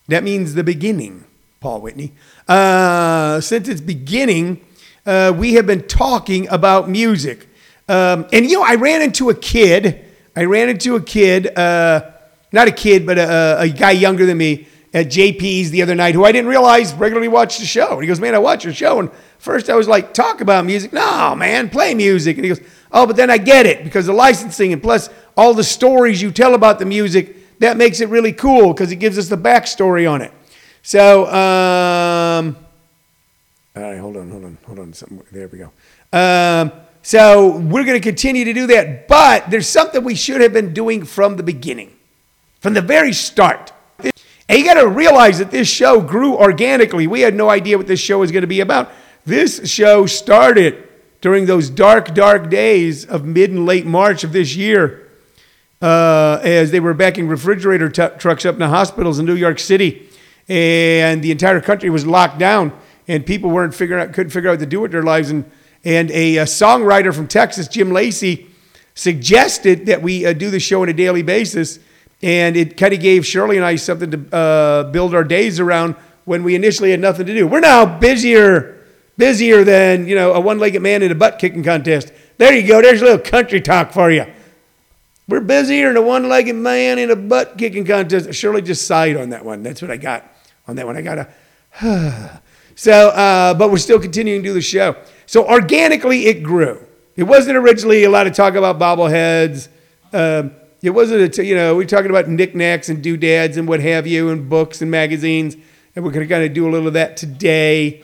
that 0.06 0.22
means 0.22 0.54
the 0.54 0.62
beginning, 0.62 1.24
Paul 1.58 1.80
Whitney 1.80 2.12
uh, 2.46 3.40
since 3.40 3.66
its 3.68 3.80
beginning, 3.80 4.64
uh, 5.04 5.34
we 5.36 5.54
have 5.54 5.66
been 5.66 5.82
talking 5.82 6.48
about 6.48 6.88
music. 6.88 7.48
Um, 7.88 8.24
and, 8.32 8.48
you 8.48 8.58
know, 8.58 8.64
I 8.64 8.76
ran 8.76 9.02
into 9.02 9.30
a 9.30 9.34
kid. 9.34 10.04
I 10.36 10.44
ran 10.44 10.68
into 10.68 10.94
a 10.94 11.02
kid, 11.02 11.58
uh, 11.58 12.08
not 12.52 12.68
a 12.68 12.72
kid, 12.72 13.04
but 13.04 13.18
a, 13.18 13.62
a, 13.62 13.68
guy 13.68 13.90
younger 13.90 14.26
than 14.26 14.38
me 14.38 14.68
at 14.92 15.06
JP's 15.06 15.70
the 15.70 15.82
other 15.82 15.94
night 15.94 16.14
who 16.14 16.24
I 16.24 16.32
didn't 16.32 16.48
realize 16.48 16.92
regularly 16.94 17.28
watched 17.28 17.60
the 17.60 17.66
show. 17.66 17.92
And 17.94 18.02
he 18.02 18.08
goes, 18.08 18.20
Man, 18.20 18.34
I 18.34 18.38
watch 18.38 18.64
your 18.64 18.74
show. 18.74 18.98
And 18.98 19.10
first 19.38 19.70
I 19.70 19.76
was 19.76 19.88
like, 19.88 20.12
Talk 20.12 20.40
about 20.40 20.64
music. 20.64 20.92
No, 20.92 21.34
man, 21.34 21.70
play 21.70 21.94
music. 21.94 22.36
And 22.36 22.44
he 22.44 22.48
goes, 22.48 22.60
Oh, 22.90 23.06
but 23.06 23.16
then 23.16 23.30
I 23.30 23.38
get 23.38 23.66
it 23.66 23.84
because 23.84 24.06
the 24.06 24.12
licensing 24.12 24.72
and 24.72 24.82
plus 24.82 25.08
all 25.36 25.54
the 25.54 25.64
stories 25.64 26.20
you 26.20 26.32
tell 26.32 26.54
about 26.54 26.78
the 26.78 26.86
music, 26.86 27.58
that 27.60 27.76
makes 27.76 28.00
it 28.00 28.08
really 28.08 28.32
cool 28.32 28.72
because 28.72 28.90
it 28.90 28.96
gives 28.96 29.16
us 29.16 29.28
the 29.28 29.36
backstory 29.36 30.10
on 30.10 30.22
it. 30.22 30.32
So, 30.82 31.26
um, 31.26 32.56
all 33.76 33.82
right, 33.82 33.98
hold 33.98 34.16
on, 34.16 34.30
hold 34.30 34.44
on, 34.44 34.58
hold 34.66 34.78
on. 34.80 34.94
There 35.30 35.46
we 35.48 35.58
go. 35.58 35.72
Um, 36.12 36.72
so 37.02 37.56
we're 37.58 37.84
going 37.84 38.00
to 38.00 38.00
continue 38.00 38.44
to 38.44 38.52
do 38.52 38.66
that, 38.68 39.06
but 39.06 39.50
there's 39.50 39.68
something 39.68 40.02
we 40.02 40.14
should 40.14 40.40
have 40.40 40.52
been 40.52 40.74
doing 40.74 41.04
from 41.04 41.36
the 41.36 41.42
beginning, 41.42 41.96
from 42.60 42.74
the 42.74 42.82
very 42.82 43.12
start. 43.12 43.72
And 44.50 44.58
you 44.58 44.64
got 44.64 44.80
to 44.80 44.88
realize 44.88 45.38
that 45.38 45.52
this 45.52 45.68
show 45.68 46.00
grew 46.00 46.36
organically. 46.36 47.06
We 47.06 47.20
had 47.20 47.36
no 47.36 47.48
idea 47.48 47.78
what 47.78 47.86
this 47.86 48.00
show 48.00 48.18
was 48.18 48.32
going 48.32 48.42
to 48.42 48.48
be 48.48 48.58
about. 48.58 48.90
This 49.24 49.70
show 49.70 50.06
started 50.06 50.88
during 51.20 51.46
those 51.46 51.70
dark, 51.70 52.14
dark 52.14 52.50
days 52.50 53.04
of 53.06 53.24
mid 53.24 53.50
and 53.50 53.64
late 53.64 53.86
March 53.86 54.24
of 54.24 54.32
this 54.32 54.56
year, 54.56 55.08
uh, 55.80 56.40
as 56.42 56.72
they 56.72 56.80
were 56.80 56.94
backing 56.94 57.28
refrigerator 57.28 57.88
t- 57.88 58.18
trucks 58.18 58.44
up 58.44 58.54
in 58.54 58.58
the 58.58 58.68
hospitals 58.68 59.20
in 59.20 59.24
New 59.24 59.36
York 59.36 59.60
City 59.60 60.10
and 60.50 61.22
the 61.22 61.30
entire 61.30 61.60
country 61.60 61.88
was 61.90 62.04
locked 62.04 62.38
down, 62.38 62.72
and 63.06 63.24
people 63.24 63.50
weren't 63.50 63.72
figuring 63.72 64.02
out, 64.02 64.12
couldn't 64.12 64.30
figure 64.30 64.50
out 64.50 64.54
what 64.54 64.60
to 64.60 64.66
do 64.66 64.80
with 64.80 64.90
their 64.90 65.04
lives. 65.04 65.30
And 65.30 65.48
and 65.84 66.10
a, 66.10 66.38
a 66.38 66.44
songwriter 66.44 67.14
from 67.14 67.26
Texas, 67.26 67.68
Jim 67.68 67.90
Lacey, 67.90 68.50
suggested 68.94 69.86
that 69.86 70.02
we 70.02 70.26
uh, 70.26 70.34
do 70.34 70.50
the 70.50 70.60
show 70.60 70.82
on 70.82 70.90
a 70.90 70.92
daily 70.92 71.22
basis, 71.22 71.78
and 72.22 72.56
it 72.56 72.76
kind 72.76 72.92
of 72.92 73.00
gave 73.00 73.26
Shirley 73.26 73.56
and 73.56 73.64
I 73.64 73.76
something 73.76 74.10
to 74.10 74.36
uh, 74.36 74.84
build 74.84 75.14
our 75.14 75.24
days 75.24 75.58
around 75.58 75.94
when 76.24 76.42
we 76.42 76.54
initially 76.54 76.90
had 76.90 77.00
nothing 77.00 77.26
to 77.26 77.34
do. 77.34 77.46
We're 77.46 77.60
now 77.60 77.98
busier, 77.98 78.84
busier 79.16 79.64
than 79.64 80.06
you 80.06 80.14
know 80.14 80.32
a 80.32 80.40
one-legged 80.40 80.82
man 80.82 81.02
in 81.02 81.10
a 81.10 81.14
butt 81.14 81.38
kicking 81.38 81.62
contest. 81.62 82.12
There 82.38 82.54
you 82.54 82.66
go. 82.66 82.82
There's 82.82 83.02
a 83.02 83.04
little 83.04 83.18
country 83.18 83.60
talk 83.60 83.92
for 83.92 84.10
you. 84.10 84.26
We're 85.28 85.40
busier 85.40 85.88
than 85.88 85.96
a 85.96 86.02
one-legged 86.02 86.56
man 86.56 86.98
in 86.98 87.10
a 87.10 87.16
butt 87.16 87.56
kicking 87.56 87.84
contest. 87.84 88.34
Shirley 88.34 88.62
just 88.62 88.86
sighed 88.86 89.16
on 89.16 89.30
that 89.30 89.44
one. 89.44 89.62
That's 89.62 89.80
what 89.80 89.90
I 89.90 89.96
got 89.96 90.24
on 90.66 90.76
that 90.76 90.86
one. 90.86 90.96
I 90.96 91.02
got 91.02 91.14
to. 91.14 92.40
so, 92.74 93.08
uh, 93.10 93.54
but 93.54 93.70
we're 93.70 93.78
still 93.78 94.00
continuing 94.00 94.42
to 94.42 94.48
do 94.48 94.54
the 94.54 94.60
show. 94.60 94.96
So 95.26 95.46
organically, 95.46 96.26
it 96.26 96.42
grew. 96.42 96.84
It 97.14 97.24
wasn't 97.24 97.56
originally 97.56 98.04
a 98.04 98.10
lot 98.10 98.26
of 98.26 98.34
talk 98.34 98.54
about 98.54 98.78
bobbleheads. 98.78 99.68
Um, 100.12 100.52
it 100.82 100.90
wasn't 100.90 101.22
a 101.22 101.28
t- 101.28 101.48
you 101.48 101.54
know 101.54 101.76
we're 101.76 101.86
talking 101.86 102.10
about 102.10 102.28
knickknacks 102.28 102.88
and 102.88 103.02
doodads 103.02 103.56
and 103.56 103.68
what 103.68 103.80
have 103.80 104.06
you 104.06 104.30
and 104.30 104.48
books 104.48 104.80
and 104.82 104.90
magazines, 104.90 105.56
and 105.94 106.04
we're 106.04 106.10
going 106.10 106.26
to 106.26 106.32
kind 106.32 106.44
of 106.44 106.52
do 106.52 106.68
a 106.68 106.70
little 106.70 106.88
of 106.88 106.94
that 106.94 107.16
today. 107.16 108.02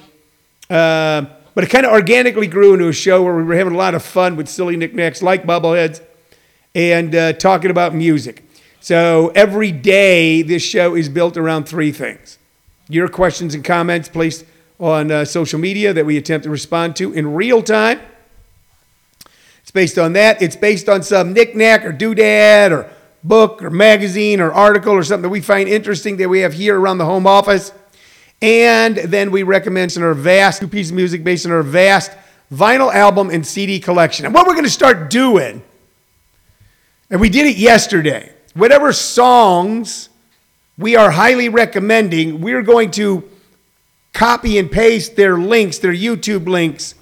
Um, 0.68 1.28
but 1.54 1.64
it 1.64 1.70
kind 1.70 1.86
of 1.86 1.92
organically 1.92 2.46
grew 2.46 2.74
into 2.74 2.88
a 2.88 2.92
show 2.92 3.22
where 3.22 3.34
we 3.34 3.42
were 3.42 3.54
having 3.54 3.72
a 3.72 3.78
lot 3.78 3.94
of 3.94 4.02
fun 4.02 4.36
with 4.36 4.48
silly 4.48 4.76
knickknacks 4.76 5.22
like 5.22 5.44
bobbleheads 5.44 6.02
and 6.74 7.14
uh, 7.14 7.32
talking 7.32 7.70
about 7.70 7.94
music. 7.94 8.44
So 8.80 9.32
every 9.34 9.72
day, 9.72 10.42
this 10.42 10.62
show 10.62 10.94
is 10.94 11.08
built 11.08 11.36
around 11.36 11.64
three 11.64 11.92
things 11.92 12.38
your 12.88 13.08
questions 13.08 13.54
and 13.54 13.64
comments 13.64 14.08
placed 14.08 14.44
on 14.78 15.10
uh, 15.10 15.24
social 15.24 15.58
media 15.58 15.92
that 15.92 16.06
we 16.06 16.16
attempt 16.16 16.44
to 16.44 16.50
respond 16.50 16.94
to 16.96 17.12
in 17.12 17.34
real 17.34 17.62
time. 17.62 18.00
It's 19.66 19.72
based 19.72 19.98
on 19.98 20.12
that. 20.12 20.40
It's 20.40 20.54
based 20.54 20.88
on 20.88 21.02
some 21.02 21.32
knickknack 21.32 21.84
or 21.84 21.92
doodad 21.92 22.70
or 22.70 22.88
book 23.24 23.64
or 23.64 23.68
magazine 23.68 24.40
or 24.40 24.52
article 24.52 24.92
or 24.92 25.02
something 25.02 25.22
that 25.22 25.28
we 25.28 25.40
find 25.40 25.68
interesting 25.68 26.18
that 26.18 26.28
we 26.28 26.38
have 26.42 26.52
here 26.52 26.78
around 26.78 26.98
the 26.98 27.04
home 27.04 27.26
office. 27.26 27.72
And 28.40 28.96
then 28.96 29.32
we 29.32 29.42
recommend 29.42 29.92
our 29.98 30.14
vast 30.14 30.60
two 30.60 30.68
pieces 30.68 30.92
of 30.92 30.96
music 30.96 31.24
based 31.24 31.46
on 31.46 31.50
our 31.50 31.64
vast 31.64 32.12
vinyl 32.52 32.94
album 32.94 33.28
and 33.28 33.44
CD 33.44 33.80
collection. 33.80 34.24
And 34.24 34.32
what 34.32 34.46
we're 34.46 34.52
going 34.52 34.66
to 34.66 34.70
start 34.70 35.10
doing, 35.10 35.60
and 37.10 37.20
we 37.20 37.28
did 37.28 37.46
it 37.46 37.56
yesterday, 37.56 38.32
whatever 38.54 38.92
songs 38.92 40.10
we 40.78 40.94
are 40.94 41.10
highly 41.10 41.48
recommending, 41.48 42.40
we're 42.40 42.62
going 42.62 42.92
to 42.92 43.28
copy 44.12 44.58
and 44.58 44.70
paste 44.70 45.16
their 45.16 45.36
links, 45.36 45.78
their 45.78 45.92
YouTube 45.92 46.46
links, 46.46 46.94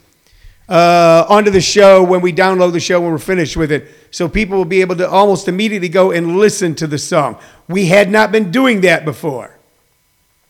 uh, 0.68 1.26
onto 1.28 1.50
the 1.50 1.60
show 1.60 2.02
when 2.02 2.20
we 2.20 2.32
download 2.32 2.72
the 2.72 2.80
show 2.80 3.00
when 3.00 3.10
we're 3.10 3.18
finished 3.18 3.56
with 3.56 3.70
it. 3.70 3.88
So 4.10 4.28
people 4.28 4.56
will 4.56 4.64
be 4.64 4.80
able 4.80 4.96
to 4.96 5.08
almost 5.08 5.48
immediately 5.48 5.88
go 5.88 6.10
and 6.10 6.36
listen 6.36 6.74
to 6.76 6.86
the 6.86 6.98
song. 6.98 7.38
We 7.68 7.86
had 7.86 8.10
not 8.10 8.32
been 8.32 8.50
doing 8.50 8.80
that 8.82 9.04
before. 9.04 9.58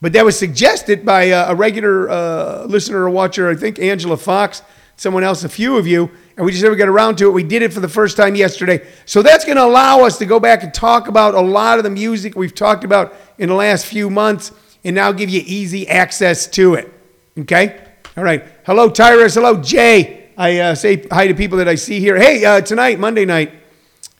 But 0.01 0.13
that 0.13 0.25
was 0.25 0.37
suggested 0.37 1.05
by 1.05 1.23
a, 1.23 1.51
a 1.51 1.55
regular 1.55 2.09
uh, 2.09 2.65
listener 2.65 3.03
or 3.03 3.09
watcher, 3.09 3.49
I 3.49 3.55
think 3.55 3.79
Angela 3.79 4.17
Fox, 4.17 4.61
someone 4.97 5.23
else, 5.23 5.43
a 5.43 5.49
few 5.49 5.77
of 5.77 5.87
you, 5.87 6.11
and 6.37 6.45
we 6.45 6.51
just 6.51 6.63
never 6.63 6.75
got 6.75 6.89
around 6.89 7.17
to 7.17 7.27
it. 7.27 7.31
We 7.31 7.43
did 7.43 7.61
it 7.61 7.73
for 7.73 7.79
the 7.79 7.89
first 7.89 8.17
time 8.17 8.35
yesterday. 8.35 8.85
So 9.05 9.21
that's 9.21 9.45
going 9.45 9.57
to 9.57 9.63
allow 9.63 10.01
us 10.01 10.17
to 10.19 10.25
go 10.25 10.39
back 10.39 10.63
and 10.63 10.73
talk 10.73 11.07
about 11.07 11.33
a 11.33 11.41
lot 11.41 11.77
of 11.77 11.83
the 11.83 11.89
music 11.89 12.35
we've 12.35 12.53
talked 12.53 12.83
about 12.83 13.13
in 13.37 13.49
the 13.49 13.55
last 13.55 13.85
few 13.85 14.09
months 14.09 14.51
and 14.83 14.95
now 14.95 15.11
give 15.11 15.29
you 15.29 15.41
easy 15.45 15.87
access 15.87 16.45
to 16.47 16.75
it. 16.75 16.93
Okay? 17.39 17.84
All 18.17 18.23
right. 18.23 18.45
Hello, 18.65 18.89
Tyrus. 18.89 19.35
Hello, 19.35 19.61
Jay. 19.61 20.29
I 20.37 20.59
uh, 20.59 20.75
say 20.75 21.05
hi 21.11 21.27
to 21.27 21.33
people 21.33 21.57
that 21.57 21.67
I 21.67 21.75
see 21.75 21.99
here. 21.99 22.17
Hey, 22.17 22.45
uh, 22.45 22.61
tonight, 22.61 22.97
Monday 22.97 23.25
night, 23.25 23.51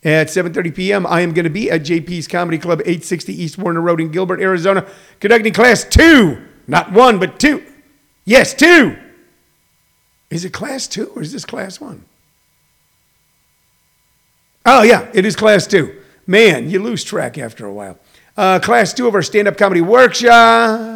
at 0.04 0.28
7.30 0.28 0.76
p.m. 0.76 1.08
I 1.08 1.22
am 1.22 1.34
going 1.34 1.46
to 1.46 1.50
be 1.50 1.72
at 1.72 1.82
JP's 1.82 2.28
Comedy 2.28 2.58
Club, 2.58 2.82
860 2.82 3.34
East 3.42 3.58
Warner 3.58 3.82
Road 3.82 4.02
in 4.02 4.12
Gilbert, 4.12 4.42
Arizona, 4.42 4.86
conducting 5.20 5.54
class 5.54 5.84
two. 5.84 6.46
Not 6.68 6.92
one, 6.92 7.20
but 7.20 7.40
two. 7.40 7.66
Yes, 8.26 8.54
two. 8.54 8.98
Is 10.30 10.44
it 10.44 10.52
class 10.52 10.88
two 10.88 11.08
or 11.16 11.22
is 11.22 11.32
this 11.32 11.46
class 11.46 11.80
one? 11.80 12.04
Oh, 14.66 14.84
yeah, 14.84 15.10
it 15.14 15.26
is 15.26 15.36
class 15.36 15.68
two. 15.68 16.02
Man, 16.28 16.70
you 16.70 16.82
lose 16.82 17.04
track 17.04 17.38
after 17.38 17.66
a 17.66 17.74
while. 17.74 17.98
Uh, 18.36 18.60
class 18.60 18.94
two 18.94 19.08
of 19.08 19.16
our 19.16 19.22
stand 19.22 19.48
up 19.48 19.58
comedy 19.58 19.82
workshop. 19.82 20.95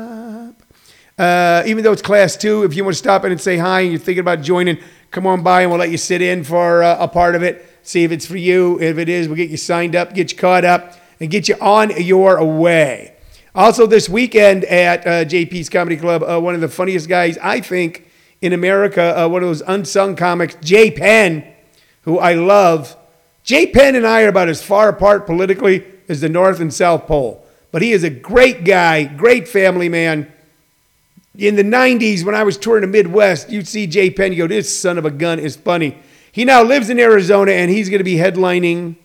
Uh, 1.19 1.61
even 1.67 1.83
though 1.83 1.91
it's 1.91 2.01
class 2.01 2.35
two, 2.35 2.63
if 2.63 2.75
you 2.75 2.83
want 2.83 2.95
to 2.95 2.97
stop 2.97 3.25
in 3.25 3.31
and 3.31 3.39
say 3.39 3.57
hi 3.57 3.81
and 3.81 3.91
you're 3.91 3.99
thinking 3.99 4.21
about 4.21 4.41
joining, 4.41 4.79
come 5.11 5.27
on 5.27 5.43
by 5.43 5.61
and 5.61 5.69
we'll 5.69 5.79
let 5.79 5.91
you 5.91 5.97
sit 5.97 6.21
in 6.21 6.43
for 6.43 6.81
uh, 6.81 6.97
a 6.99 7.07
part 7.07 7.35
of 7.35 7.43
it 7.43 7.69
see 7.89 8.03
if 8.03 8.11
it's 8.11 8.25
for 8.25 8.37
you. 8.37 8.79
If 8.79 8.97
it 8.97 9.09
is, 9.09 9.27
we'll 9.27 9.37
get 9.37 9.49
you 9.49 9.57
signed 9.57 9.95
up, 9.95 10.13
get 10.13 10.31
you 10.31 10.37
caught 10.37 10.63
up, 10.63 10.95
and 11.19 11.29
get 11.29 11.47
you 11.47 11.55
on 11.59 11.91
your 12.01 12.43
way. 12.43 13.15
Also, 13.55 13.87
this 13.87 14.07
weekend 14.07 14.63
at 14.65 15.05
uh, 15.05 15.25
JP's 15.25 15.69
Comedy 15.69 15.97
Club, 15.97 16.23
uh, 16.23 16.39
one 16.39 16.55
of 16.55 16.61
the 16.61 16.69
funniest 16.69 17.09
guys, 17.09 17.37
I 17.39 17.61
think, 17.61 18.07
in 18.41 18.53
America, 18.53 19.19
uh, 19.19 19.27
one 19.27 19.41
of 19.41 19.49
those 19.49 19.61
unsung 19.61 20.15
comics, 20.15 20.55
Jay 20.61 20.91
Penn, 20.91 21.45
who 22.03 22.19
I 22.19 22.35
love. 22.35 22.95
Jay 23.43 23.67
Penn 23.67 23.95
and 23.95 24.05
I 24.05 24.23
are 24.23 24.29
about 24.29 24.49
as 24.49 24.61
far 24.61 24.87
apart 24.87 25.25
politically 25.25 25.83
as 26.07 26.21
the 26.21 26.29
North 26.29 26.59
and 26.59 26.73
South 26.73 27.07
Pole. 27.07 27.43
But 27.71 27.81
he 27.81 27.91
is 27.91 28.03
a 28.03 28.09
great 28.09 28.63
guy, 28.63 29.03
great 29.03 29.47
family 29.47 29.89
man. 29.89 30.31
In 31.39 31.55
the 31.55 31.63
90s, 31.63 32.25
when 32.25 32.35
I 32.35 32.43
was 32.43 32.57
touring 32.57 32.81
the 32.81 32.87
Midwest, 32.87 33.49
you'd 33.49 33.65
see 33.65 33.87
Jay 33.87 34.09
Penn, 34.09 34.33
you 34.33 34.39
go, 34.39 34.47
this 34.47 34.77
son 34.77 34.97
of 34.97 35.05
a 35.05 35.09
gun 35.09 35.39
is 35.39 35.55
funny. 35.55 35.97
He 36.33 36.43
now 36.43 36.63
lives 36.63 36.89
in 36.89 36.99
Arizona 36.99 37.53
and 37.53 37.71
he's 37.71 37.87
going 37.87 37.99
to 37.99 38.03
be 38.03 38.15
headlining 38.15 38.97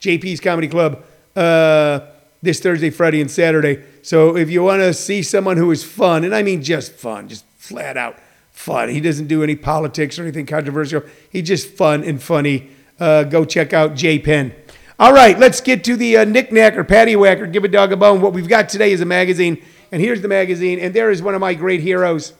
JP's 0.00 0.38
Comedy 0.38 0.68
Club 0.68 1.02
uh, 1.34 2.06
this 2.42 2.60
Thursday, 2.60 2.90
Friday, 2.90 3.20
and 3.20 3.28
Saturday. 3.28 3.82
So 4.02 4.36
if 4.36 4.50
you 4.50 4.62
want 4.62 4.82
to 4.82 4.94
see 4.94 5.24
someone 5.24 5.56
who 5.56 5.72
is 5.72 5.82
fun, 5.82 6.22
and 6.22 6.32
I 6.32 6.44
mean 6.44 6.62
just 6.62 6.92
fun, 6.92 7.26
just 7.28 7.44
flat 7.58 7.96
out 7.96 8.20
fun, 8.52 8.88
he 8.88 9.00
doesn't 9.00 9.26
do 9.26 9.42
any 9.42 9.56
politics 9.56 10.16
or 10.16 10.22
anything 10.22 10.46
controversial. 10.46 11.02
He's 11.30 11.48
just 11.48 11.70
fun 11.70 12.04
and 12.04 12.22
funny. 12.22 12.70
Uh, 13.00 13.24
go 13.24 13.44
check 13.44 13.72
out 13.72 13.96
Jay 13.96 14.20
Penn. 14.20 14.54
All 15.00 15.12
right, 15.12 15.36
let's 15.36 15.60
get 15.60 15.82
to 15.84 15.96
the 15.96 16.18
uh, 16.18 16.24
knick-knack 16.24 16.76
or 16.76 16.84
paddywhack 16.84 17.50
give 17.52 17.64
a 17.64 17.68
dog 17.68 17.90
a 17.90 17.96
bone. 17.96 18.20
What 18.20 18.32
we've 18.32 18.46
got 18.46 18.68
today 18.68 18.92
is 18.92 19.00
a 19.00 19.06
magazine, 19.06 19.60
and 19.92 20.00
here's 20.00 20.22
the 20.22 20.28
magazine, 20.28 20.78
and 20.78 20.94
there 20.94 21.10
is 21.10 21.22
one 21.22 21.34
of 21.34 21.40
my 21.40 21.54
great 21.54 21.80
heroes. 21.80 22.32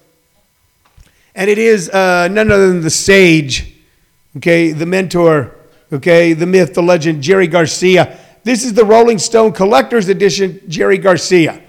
And 1.34 1.48
it 1.48 1.58
is 1.58 1.88
uh, 1.90 2.28
none 2.28 2.50
other 2.50 2.68
than 2.68 2.80
the 2.80 2.90
sage 2.90 3.76
okay, 4.36 4.72
the 4.72 4.86
mentor, 4.86 5.54
okay, 5.92 6.32
the 6.32 6.46
myth, 6.46 6.74
the 6.74 6.82
legend, 6.82 7.22
Jerry 7.22 7.46
Garcia. 7.46 8.18
This 8.44 8.64
is 8.64 8.74
the 8.74 8.84
Rolling 8.84 9.18
Stone 9.18 9.52
Collector's 9.52 10.08
Edition, 10.08 10.60
Jerry 10.68 10.98
Garcia. 10.98 11.62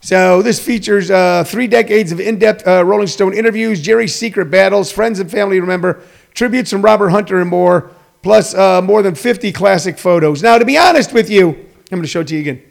So 0.00 0.42
this 0.42 0.64
features 0.64 1.10
uh, 1.10 1.44
three 1.44 1.66
decades 1.66 2.12
of 2.12 2.20
in-depth 2.20 2.66
uh, 2.66 2.84
Rolling 2.84 3.08
Stone 3.08 3.34
interviews, 3.34 3.80
Jerry's 3.80 4.14
secret 4.14 4.46
battles, 4.46 4.92
friends 4.92 5.18
and 5.20 5.30
family 5.30 5.60
remember, 5.60 6.02
tributes 6.34 6.70
from 6.70 6.82
Robert 6.82 7.10
Hunter 7.10 7.40
and 7.40 7.50
more, 7.50 7.90
plus 8.22 8.54
uh, 8.54 8.80
more 8.80 9.02
than 9.02 9.14
50 9.14 9.52
classic 9.52 9.98
photos. 9.98 10.42
Now, 10.42 10.58
to 10.58 10.64
be 10.64 10.78
honest 10.78 11.12
with 11.12 11.28
you, 11.30 11.48
I'm 11.50 11.98
going 11.98 12.02
to 12.02 12.08
show 12.08 12.20
it 12.20 12.28
to 12.28 12.34
you 12.34 12.40
again. 12.40 12.67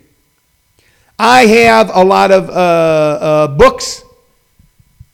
I 1.19 1.47
have 1.47 1.89
a 1.93 2.03
lot 2.03 2.31
of 2.31 2.49
uh, 2.49 2.53
uh, 2.53 3.47
books 3.47 4.03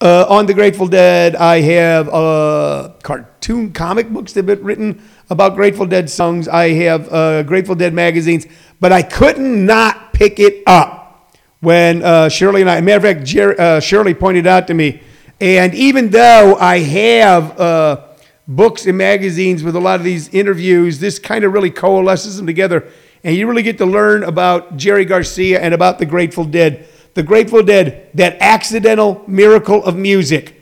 uh, 0.01 0.25
on 0.27 0.45
the 0.45 0.53
Grateful 0.53 0.88
Dead. 0.88 1.36
I 1.36 1.62
have 1.62 2.07
cartoons 2.07 3.33
cartoon 3.43 3.74
comic 3.74 4.10
books 4.10 4.31
that 4.33 4.48
have 4.48 4.57
been 4.57 4.65
written 4.65 5.01
about 5.29 5.55
Grateful 5.55 5.86
Dead 5.86 6.10
songs. 6.10 6.48
I 6.48 6.69
have 6.69 7.12
uh, 7.12 7.43
Grateful 7.43 7.75
Dead 7.75 7.93
magazines, 7.93 8.48
but 8.79 8.91
I 8.91 9.01
couldn't 9.01 9.65
not 9.65 10.13
pick 10.13 10.39
it 10.39 10.63
up 10.65 11.33
when 11.60 12.03
uh, 12.03 12.29
Shirley 12.29 12.62
and 12.62 12.69
I, 12.69 12.81
matter 12.81 12.98
of 12.98 13.03
fact, 13.15 13.25
Jer- 13.25 13.60
uh, 13.60 13.79
Shirley 13.79 14.13
pointed 14.13 14.48
out 14.48 14.67
to 14.67 14.74
me. 14.74 15.01
And 15.39 15.74
even 15.74 16.10
though 16.10 16.57
I 16.60 16.79
have 16.79 17.60
uh, 17.60 18.07
books 18.48 18.86
and 18.86 18.98
magazines 18.98 19.63
with 19.63 19.75
a 19.75 19.79
lot 19.79 20.00
of 20.00 20.05
these 20.05 20.29
interviews, 20.29 21.00
this 21.00 21.19
kind 21.19 21.43
of 21.43 21.53
really 21.53 21.72
coalesces 21.72 22.38
them 22.38 22.45
together. 22.45 22.89
And 23.24 23.36
you 23.36 23.48
really 23.48 23.63
get 23.63 23.77
to 23.77 23.86
learn 23.86 24.24
about 24.24 24.75
Jerry 24.75 25.06
Garcia 25.06 25.62
and 25.62 25.74
about 25.74 26.00
the 26.00 26.06
Grateful 26.06 26.44
Dead. 26.44 26.88
The 27.13 27.24
Grateful 27.24 27.63
Dead, 27.63 28.10
that 28.15 28.38
accidental 28.42 29.24
miracle 29.27 29.84
of 29.86 29.96
music 29.96 30.60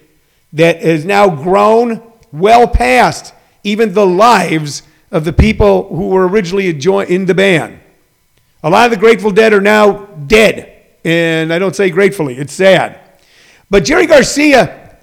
that 0.54 0.82
has 0.82 1.06
now 1.06 1.30
grown 1.30 2.04
well 2.32 2.68
past 2.68 3.34
even 3.64 3.94
the 3.94 4.06
lives 4.06 4.84
of 5.12 5.26
the 5.26 5.34
people 5.34 5.88
who 5.90 6.10
were 6.10 6.28
originally 6.28 6.70
in 6.70 7.26
the 7.26 7.34
band. 7.34 7.80
A 8.64 8.70
lot 8.70 8.86
of 8.86 8.92
the 8.92 8.98
Grateful 8.98 9.32
Dead 9.32 9.54
are 9.54 9.62
now 9.62 10.06
dead. 10.28 10.68
And 11.04 11.52
I 11.52 11.58
don't 11.58 11.76
say 11.76 11.90
gratefully, 11.90 12.38
it's 12.38 12.54
sad. 12.54 13.00
But 13.70 13.86
Jerry 13.86 14.06
Garcia 14.06 14.98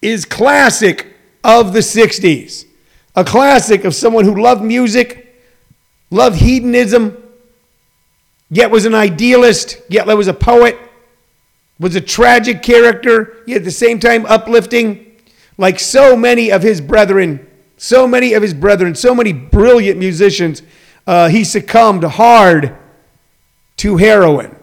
is 0.00 0.24
classic 0.24 1.16
of 1.42 1.72
the 1.72 1.80
60s. 1.80 2.64
A 3.16 3.24
classic 3.24 3.84
of 3.84 3.94
someone 3.94 4.24
who 4.24 4.40
loved 4.40 4.62
music, 4.62 5.29
loved 6.10 6.36
hedonism, 6.36 7.16
yet 8.50 8.70
was 8.70 8.84
an 8.84 8.94
idealist, 8.94 9.80
yet 9.88 10.06
was 10.06 10.28
a 10.28 10.34
poet, 10.34 10.78
was 11.78 11.96
a 11.96 12.00
tragic 12.00 12.62
character, 12.62 13.42
yet 13.46 13.58
at 13.58 13.64
the 13.64 13.70
same 13.70 13.98
time 13.98 14.26
uplifting. 14.26 15.06
Like 15.56 15.78
so 15.78 16.16
many 16.16 16.50
of 16.50 16.62
his 16.62 16.80
brethren, 16.80 17.46
so 17.76 18.06
many 18.06 18.32
of 18.34 18.42
his 18.42 18.54
brethren, 18.54 18.94
so 18.94 19.14
many 19.14 19.32
brilliant 19.32 19.98
musicians, 19.98 20.62
uh, 21.06 21.28
he 21.28 21.44
succumbed 21.44 22.04
hard 22.04 22.76
to 23.78 23.96
heroin. 23.96 24.56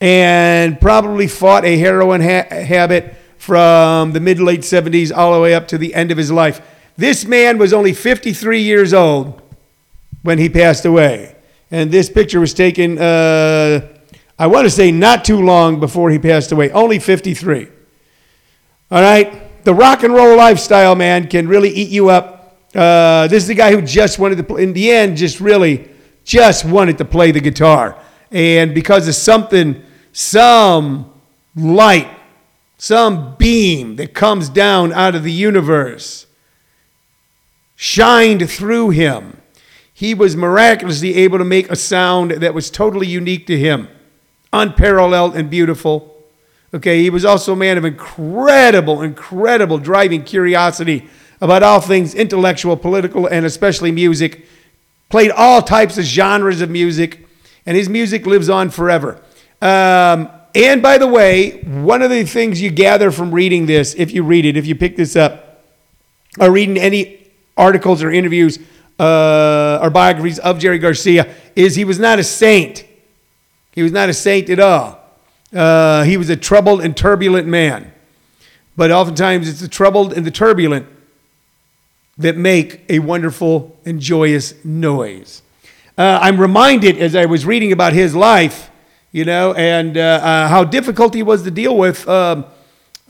And 0.00 0.80
probably 0.80 1.28
fought 1.28 1.64
a 1.64 1.78
heroin 1.78 2.20
ha- 2.20 2.48
habit 2.48 3.16
from 3.38 4.12
the 4.12 4.20
mid 4.20 4.40
late 4.40 4.60
70s 4.60 5.16
all 5.16 5.34
the 5.34 5.40
way 5.40 5.54
up 5.54 5.68
to 5.68 5.78
the 5.78 5.94
end 5.94 6.10
of 6.10 6.18
his 6.18 6.30
life. 6.30 6.60
This 6.96 7.24
man 7.24 7.58
was 7.58 7.72
only 7.72 7.92
53 7.92 8.60
years 8.60 8.92
old 8.94 9.41
when 10.22 10.38
he 10.38 10.48
passed 10.48 10.84
away. 10.84 11.36
And 11.70 11.90
this 11.90 12.10
picture 12.10 12.40
was 12.40 12.54
taken, 12.54 12.98
uh, 12.98 13.88
I 14.38 14.46
want 14.46 14.64
to 14.66 14.70
say, 14.70 14.92
not 14.92 15.24
too 15.24 15.40
long 15.40 15.80
before 15.80 16.10
he 16.10 16.18
passed 16.18 16.52
away, 16.52 16.70
only 16.70 16.98
53. 16.98 17.68
All 18.90 19.00
right? 19.00 19.42
the 19.64 19.74
rock 19.74 20.02
and 20.02 20.12
roll 20.12 20.36
lifestyle, 20.36 20.94
man, 20.94 21.28
can 21.28 21.48
really 21.48 21.70
eat 21.70 21.90
you 21.90 22.08
up. 22.08 22.58
Uh, 22.74 23.26
this 23.28 23.42
is 23.42 23.48
the 23.48 23.54
guy 23.54 23.72
who 23.72 23.82
just 23.82 24.18
wanted 24.18 24.36
to, 24.36 24.42
play, 24.42 24.62
in 24.62 24.72
the 24.72 24.90
end, 24.90 25.16
just 25.16 25.40
really 25.40 25.88
just 26.24 26.64
wanted 26.64 26.98
to 26.98 27.04
play 27.04 27.30
the 27.30 27.40
guitar. 27.40 27.98
And 28.30 28.74
because 28.74 29.08
of 29.08 29.14
something, 29.14 29.82
some 30.12 31.12
light, 31.54 32.08
some 32.78 33.36
beam 33.36 33.96
that 33.96 34.14
comes 34.14 34.48
down 34.48 34.92
out 34.92 35.14
of 35.14 35.22
the 35.22 35.32
universe 35.32 36.26
shined 37.76 38.48
through 38.50 38.90
him. 38.90 39.40
He 40.02 40.14
was 40.14 40.34
miraculously 40.34 41.14
able 41.14 41.38
to 41.38 41.44
make 41.44 41.70
a 41.70 41.76
sound 41.76 42.32
that 42.32 42.54
was 42.54 42.70
totally 42.70 43.06
unique 43.06 43.46
to 43.46 43.56
him, 43.56 43.86
unparalleled 44.52 45.36
and 45.36 45.48
beautiful. 45.48 46.24
Okay, 46.74 47.00
he 47.02 47.08
was 47.08 47.24
also 47.24 47.52
a 47.52 47.56
man 47.56 47.78
of 47.78 47.84
incredible, 47.84 49.00
incredible 49.00 49.78
driving 49.78 50.24
curiosity 50.24 51.08
about 51.40 51.62
all 51.62 51.80
things 51.80 52.16
intellectual, 52.16 52.76
political, 52.76 53.28
and 53.28 53.46
especially 53.46 53.92
music. 53.92 54.44
Played 55.08 55.30
all 55.30 55.62
types 55.62 55.96
of 55.96 56.04
genres 56.04 56.60
of 56.60 56.68
music, 56.68 57.24
and 57.64 57.76
his 57.76 57.88
music 57.88 58.26
lives 58.26 58.50
on 58.50 58.70
forever. 58.70 59.22
Um, 59.60 60.28
and 60.52 60.82
by 60.82 60.98
the 60.98 61.06
way, 61.06 61.60
one 61.60 62.02
of 62.02 62.10
the 62.10 62.24
things 62.24 62.60
you 62.60 62.72
gather 62.72 63.12
from 63.12 63.32
reading 63.32 63.66
this, 63.66 63.94
if 63.94 64.10
you 64.10 64.24
read 64.24 64.46
it, 64.46 64.56
if 64.56 64.66
you 64.66 64.74
pick 64.74 64.96
this 64.96 65.14
up, 65.14 65.62
or 66.40 66.50
reading 66.50 66.76
any 66.76 67.30
articles 67.56 68.02
or 68.02 68.10
interviews 68.10 68.58
uh, 69.02 69.80
or 69.82 69.90
biographies 69.90 70.38
of 70.38 70.60
Jerry 70.60 70.78
Garcia, 70.78 71.34
is 71.56 71.74
he 71.74 71.84
was 71.84 71.98
not 71.98 72.20
a 72.20 72.24
saint. 72.24 72.84
He 73.72 73.82
was 73.82 73.90
not 73.90 74.08
a 74.08 74.14
saint 74.14 74.48
at 74.48 74.60
all. 74.60 75.00
Uh, 75.52 76.04
he 76.04 76.16
was 76.16 76.30
a 76.30 76.36
troubled 76.36 76.82
and 76.82 76.96
turbulent 76.96 77.48
man. 77.48 77.92
But 78.76 78.90
oftentimes 78.92 79.48
it's 79.48 79.60
the 79.60 79.68
troubled 79.68 80.12
and 80.12 80.24
the 80.24 80.30
turbulent 80.30 80.86
that 82.18 82.36
make 82.36 82.84
a 82.88 83.00
wonderful 83.00 83.76
and 83.84 84.00
joyous 84.00 84.64
noise. 84.64 85.42
Uh, 85.98 86.20
I'm 86.22 86.40
reminded 86.40 86.96
as 86.98 87.16
I 87.16 87.26
was 87.26 87.44
reading 87.44 87.72
about 87.72 87.92
his 87.92 88.14
life, 88.14 88.70
you 89.10 89.24
know, 89.24 89.52
and 89.54 89.98
uh, 89.98 90.00
uh 90.00 90.48
how 90.48 90.64
difficult 90.64 91.12
he 91.12 91.22
was 91.22 91.42
to 91.42 91.50
deal 91.50 91.76
with 91.76 92.08
um, 92.08 92.46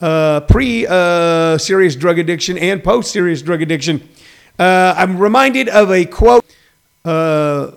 uh, 0.01 0.41
pre 0.41 0.87
uh, 0.89 1.59
serious 1.59 1.95
drug 1.95 2.19
addiction 2.19 2.57
and 2.57 2.83
post 2.83 3.13
serious 3.13 3.43
drug 3.43 3.61
addiction. 3.63 4.09
I'm 4.63 5.19
reminded 5.19 5.69
of 5.69 5.91
a 5.91 6.05
quote 6.05 6.45
from 7.05 7.75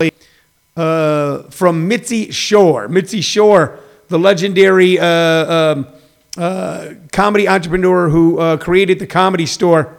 Mitzi 1.88 2.32
Shore. 2.32 2.88
Mitzi 2.88 3.22
Shore 3.22 3.80
the 4.08 4.20
legendary 4.20 5.00
uh, 5.00 5.08
um, 5.08 5.88
uh, 6.38 6.94
comedy 7.12 7.48
entrepreneur 7.48 8.10
who 8.10 8.40
uh, 8.40 8.58
created 8.58 9.00
the 9.00 9.08
comedy 9.08 9.46
store. 9.46 9.98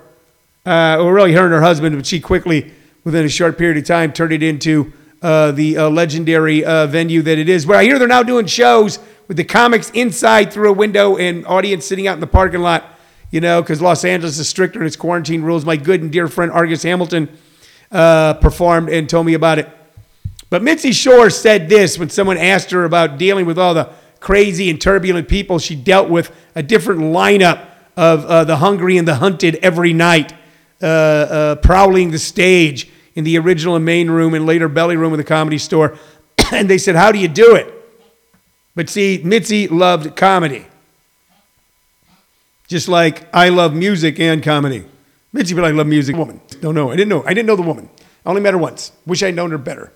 Uh, 0.65 0.99
well, 0.99 1.11
really, 1.11 1.33
her 1.33 1.45
and 1.45 1.53
her 1.53 1.63
husband, 1.63 1.97
but 1.97 2.07
she 2.07 2.21
quickly, 2.21 2.73
within 3.05 3.25
a 3.25 3.29
short 3.29 3.59
period 3.59 3.77
of 3.77 3.85
time, 3.85 4.13
turned 4.13 4.33
it 4.33 4.43
into 4.43 4.93
uh, 5.23 5.51
the 5.53 5.79
uh, 5.79 5.89
legendary 5.89 6.61
venue 6.61 7.23
that 7.23 7.39
it 7.39 7.49
is. 7.49 7.67
Where 7.67 7.79
I 7.79 7.85
hear 7.85 7.99
they're 7.99 8.09
now 8.09 8.23
doing 8.23 8.47
shows 8.47 8.99
with 9.29 9.37
the 9.37 9.45
comics 9.45 9.91
inside 9.91 10.53
through 10.53 10.71
a 10.71 10.73
window 10.73 11.17
and 11.17 11.47
audience 11.47 11.85
sitting 11.85 12.07
out 12.07 12.15
in 12.15 12.21
the 12.21 12.27
parking 12.27 12.61
lot, 12.61 12.96
you 13.31 13.41
know, 13.41 13.61
because 13.63 13.83
Los 13.83 14.05
Angeles 14.05 14.39
is 14.39 14.49
stricter 14.49 14.81
in 14.81 14.87
its 14.87 14.97
quarantine 14.97 15.43
rules. 15.43 15.65
My 15.65 15.77
good 15.77 16.03
and 16.03 16.13
dear 16.13 16.29
friend 16.29 16.51
Argus 16.51 16.83
Hamilton 16.83 17.29
performed 17.91 18.89
and 18.89 19.09
told 19.09 19.27
me 19.27 19.35
about 19.35 19.59
it. 19.59 19.69
But 20.49 20.63
Mitzi 20.63 20.93
Shore 20.93 21.29
said 21.31 21.69
this 21.69 21.99
when 21.99 22.09
someone 22.09 22.39
asked 22.39 22.71
her 22.71 22.85
about 22.85 23.19
dealing 23.19 23.47
with 23.47 23.59
all 23.59 23.75
the 23.75 23.91
crazy 24.21 24.71
and 24.71 24.81
turbulent 24.81 25.29
people 25.29 25.59
she 25.59 25.75
dealt 25.75 26.09
with, 26.09 26.31
a 26.55 26.63
different 26.63 27.01
lineup 27.01 27.67
of 27.97 28.25
uh, 28.27 28.45
the 28.45 28.57
hungry 28.57 28.97
and 28.97 29.09
the 29.09 29.17
hunted 29.17 29.57
every 29.57 29.93
night, 29.93 30.33
uh, 30.83 30.87
uh, 30.87 31.55
prowling 31.57 32.11
the 32.11 32.19
stage 32.19 32.91
in 33.15 33.25
the 33.25 33.39
original 33.39 33.77
and 33.77 33.85
main 33.85 34.11
room 34.11 34.35
and 34.35 34.47
later 34.47 34.69
belly 34.69 34.97
room 34.97 35.13
of 35.13 35.19
the 35.19 35.25
comedy 35.25 35.59
store. 35.59 35.97
and 36.53 36.69
they 36.69 36.79
said, 36.79 36.95
How 36.95 37.11
do 37.11 37.19
you 37.19 37.29
do 37.29 37.55
it? 37.57 37.73
But 38.75 38.89
see, 38.89 39.21
Mitzi 39.25 39.69
loved 39.69 40.17
comedy. 40.17 40.67
Just 42.69 42.89
like 42.89 43.29
I 43.35 43.49
love 43.49 43.75
music 43.75 44.19
and 44.19 44.43
comedy. 44.43 44.85
Mitzi, 45.33 45.55
but 45.55 45.65
I 45.65 45.71
love 45.71 45.87
music. 45.87 46.17
Woman. 46.17 46.41
Don't 46.61 46.75
know. 46.75 46.91
I 46.91 46.97
didn't 46.97 47.11
know. 47.11 47.23
I 47.25 47.35
didn't 47.35 47.47
know 47.47 47.57
the 47.57 47.63
woman. 47.63 47.89
I 48.25 48.31
only 48.31 48.41
met 48.41 48.55
her 48.55 48.59
once. 48.59 48.93
Wish 49.07 49.23
I'd 49.23 49.35
known 49.35 49.51
her 49.51 49.59
better. 49.59 49.93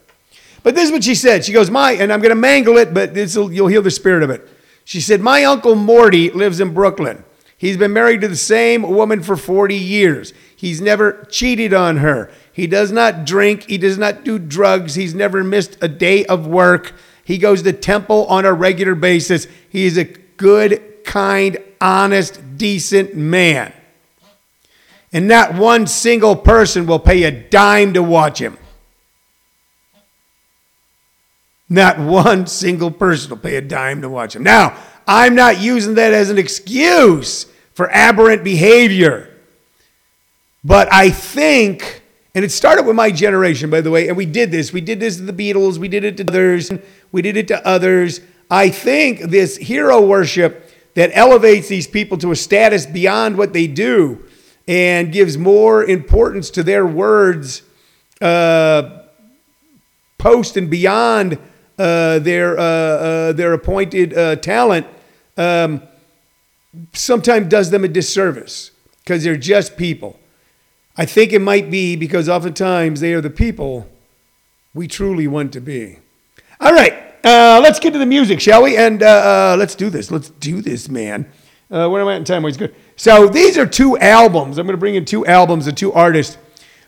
But 0.63 0.75
this 0.75 0.85
is 0.85 0.93
what 0.93 1.05
she 1.05 1.15
said. 1.15 1.45
She 1.45 1.53
goes, 1.53 1.71
My, 1.71 1.93
and 1.93 2.13
I'm 2.13 2.21
going 2.21 2.31
to 2.31 2.37
mangle 2.37 2.77
it, 2.77 2.93
but 2.93 3.17
you'll 3.17 3.67
hear 3.67 3.81
the 3.81 3.91
spirit 3.91 4.23
of 4.23 4.31
it. 4.31 4.47
She 4.85 5.01
said, 5.01 5.21
My 5.21 5.45
uncle 5.45 5.75
Morty 5.75 6.31
lives 6.31 6.61
in 6.61 6.75
Brooklyn. 6.75 7.25
He's 7.57 7.77
been 7.77 7.93
married 7.93 8.23
to 8.23 8.29
the 8.29 8.37
same 8.37 8.83
woman 8.83 9.23
for 9.23 9.37
40 9.37 9.75
years. 9.75 10.33
He's 10.57 10.81
never 10.81 11.27
cheated 11.31 11.75
on 11.75 11.99
her. 11.99 12.31
He 12.53 12.67
does 12.67 12.91
not 12.91 13.27
drink. 13.27 13.65
He 13.65 13.79
does 13.79 13.99
not 13.99 14.25
do 14.25 14.39
drugs. 14.39 14.95
He's 14.95 15.15
never 15.15 15.45
missed 15.45 15.77
a 15.83 15.89
day 15.89 16.25
of 16.25 16.47
work. 16.47 16.95
He 17.23 17.39
goes 17.39 17.63
to 17.63 17.73
temple 17.73 18.27
on 18.27 18.45
a 18.45 18.53
regular 18.53 18.95
basis. 18.95 19.47
He 19.69 19.85
is 19.85 19.99
a 19.99 20.05
good, 20.05 20.83
kind, 21.05 21.59
honest, 21.81 22.41
decent 22.57 23.15
man. 23.15 23.73
And 25.13 25.27
not 25.27 25.55
one 25.55 25.87
single 25.87 26.37
person 26.37 26.87
will 26.87 26.99
pay 26.99 27.25
a 27.25 27.31
dime 27.31 27.95
to 27.95 28.03
watch 28.03 28.41
him. 28.41 28.57
Not 31.69 31.99
one 31.99 32.47
single 32.47 32.91
person 32.91 33.31
will 33.31 33.37
pay 33.39 33.57
a 33.57 33.61
dime 33.61 34.03
to 34.03 34.09
watch 34.09 34.35
him. 34.37 34.43
Now, 34.43 34.77
I'm 35.07 35.35
not 35.35 35.61
using 35.61 35.95
that 35.95 36.13
as 36.13 36.31
an 36.31 36.39
excuse 36.39 37.47
for 37.75 37.91
aberrant 37.91 38.45
behavior. 38.45 39.29
But 40.63 40.93
I 40.93 41.11
think, 41.11 42.03
and 42.35 42.45
it 42.45 42.51
started 42.51 42.87
with 42.87 42.97
my 42.97 43.11
generation, 43.11 43.71
by 43.71 43.81
the 43.81 43.91
way, 43.91 44.09
and 44.09 44.17
we 44.17 44.27
did 44.27 44.51
this. 44.51 44.73
We 44.73 44.81
did 44.81 45.01
this 45.01 45.17
to 45.17 45.23
the 45.23 45.33
Beatles, 45.33 45.79
we 45.79 45.89
did 45.89 46.05
it 46.05 46.17
to 46.19 46.25
others, 46.29 46.71
we 47.11 47.23
did 47.23 47.37
it 47.37 47.49
to 47.49 47.67
others. 47.67 48.21
I 48.51 48.69
think 48.69 49.23
this 49.23 49.57
hero 49.57 50.01
worship 50.01 50.70
that 50.95 51.11
elevates 51.15 51.69
these 51.69 51.87
people 51.87 52.19
to 52.19 52.33
a 52.33 52.37
status 52.37 52.87
beyond 52.87 53.37
what 53.37 53.53
they 53.53 53.67
do 53.67 54.25
and 54.67 55.13
gives 55.13 55.39
more 55.39 55.85
importance 55.85 56.51
to 56.51 56.63
their 56.63 56.87
words 56.87 57.63
uh, 58.21 59.03
post 60.19 60.57
and 60.57 60.71
beyond 60.71 61.39
uh, 61.79 62.19
their, 62.19 62.59
uh, 62.59 62.63
uh, 62.63 63.33
their 63.33 63.53
appointed 63.53 64.17
uh, 64.17 64.37
talent 64.37 64.87
um, 65.37 65.83
sometimes 66.93 67.49
does 67.49 67.71
them 67.71 67.85
a 67.85 67.89
disservice 67.89 68.71
because 69.03 69.25
they're 69.25 69.37
just 69.37 69.77
people. 69.77 70.19
I 70.97 71.07
think 71.07 71.33
it 71.33 71.41
might 71.41 71.71
be 71.71 71.97
because 71.97 72.29
oftentimes 72.29 73.01
they 73.01 73.15
are 73.15 73.21
the 73.21 73.31
people 73.31 73.89
we 74.75 74.87
truly 74.87 75.27
want 75.27 75.53
to 75.55 75.61
be. 75.61 75.99
All 76.61 76.73
right, 76.73 77.10
uh, 77.25 77.61
let's 77.63 77.79
get 77.79 77.93
to 77.93 77.99
the 77.99 78.07
music, 78.07 78.41
shall 78.41 78.63
we? 78.63 78.77
And 78.77 79.03
uh, 79.03 79.57
let's 79.59 79.75
do 79.75 79.91
this. 79.91 80.11
Let's 80.11 80.31
do 80.31 80.63
this, 80.63 80.89
man. 80.89 81.31
where 81.69 82.01
am 82.01 82.09
I 82.09 82.15
in 82.17 82.25
time? 82.25 82.43
What's 82.43 82.57
good? 82.57 82.75
So 82.97 83.29
these 83.29 83.59
are 83.59 83.67
two 83.67 83.99
albums. 83.99 84.59
I'm 84.59 84.67
going 84.67 84.75
to 84.75 84.81
bring 84.81 84.95
in 84.95 85.05
two 85.05 85.27
albums 85.27 85.67
of 85.67 85.75
two 85.75 85.93
artists 85.93 86.37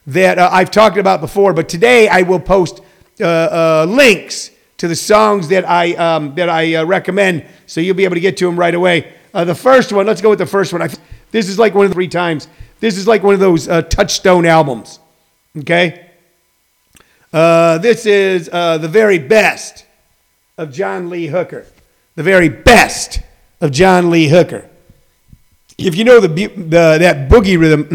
that 0.07 0.39
I've 0.39 0.71
talked 0.71 0.99
about 0.99 1.21
before, 1.21 1.53
but 1.53 1.69
today 1.69 2.09
I 2.09 2.23
will 2.23 2.41
post 2.41 2.81
links 3.19 4.51
to 4.83 4.89
the 4.89 4.97
songs 4.97 5.47
that 5.47 5.65
I, 5.65 5.93
um, 5.95 6.35
that 6.35 6.49
I 6.49 6.75
uh, 6.75 6.85
recommend, 6.85 7.47
so 7.67 7.81
you'll 7.81 7.95
be 7.95 8.03
able 8.03 8.17
to 8.17 8.21
get 8.21 8.37
to 8.39 8.47
them 8.47 8.59
right 8.59 8.75
away. 8.75 9.13
Uh, 9.33 9.45
the 9.45 9.55
first 9.55 9.93
one, 9.93 10.07
let's 10.07 10.21
go 10.21 10.31
with 10.31 10.41
the 10.41 10.47
first 10.47 10.73
one. 10.73 10.83
I, 10.83 10.89
this 11.31 11.49
is 11.49 11.57
like 11.57 11.73
one 11.73 11.85
of 11.85 11.93
the 11.93 11.95
three 11.95 12.09
times. 12.09 12.49
This 12.81 12.99
is 12.99 13.07
like 13.07 13.23
one 13.23 13.33
of 13.33 13.39
those 13.39 13.69
uh, 13.69 13.83
touchstone 13.83 14.45
albums. 14.45 14.99
Okay? 15.57 16.11
Uh, 17.33 17.79
this 17.79 18.07
is 18.07 18.51
uh, 18.53 18.79
the 18.79 18.89
very 18.89 19.21
best 19.21 19.87
of 20.59 20.73
John 20.73 21.09
Lee 21.09 21.27
Hooker. 21.27 21.67
The 22.15 22.23
very 22.23 22.49
best 22.49 23.21
of 23.61 23.73
John 23.73 24.11
Lee 24.11 24.29
Hooker. 24.29 24.69
If 25.79 25.97
you 25.97 26.05
know 26.05 26.21
the, 26.21 26.29
the 26.29 26.99
that 27.01 27.29
boogie 27.29 27.59
rhythm, 27.59 27.89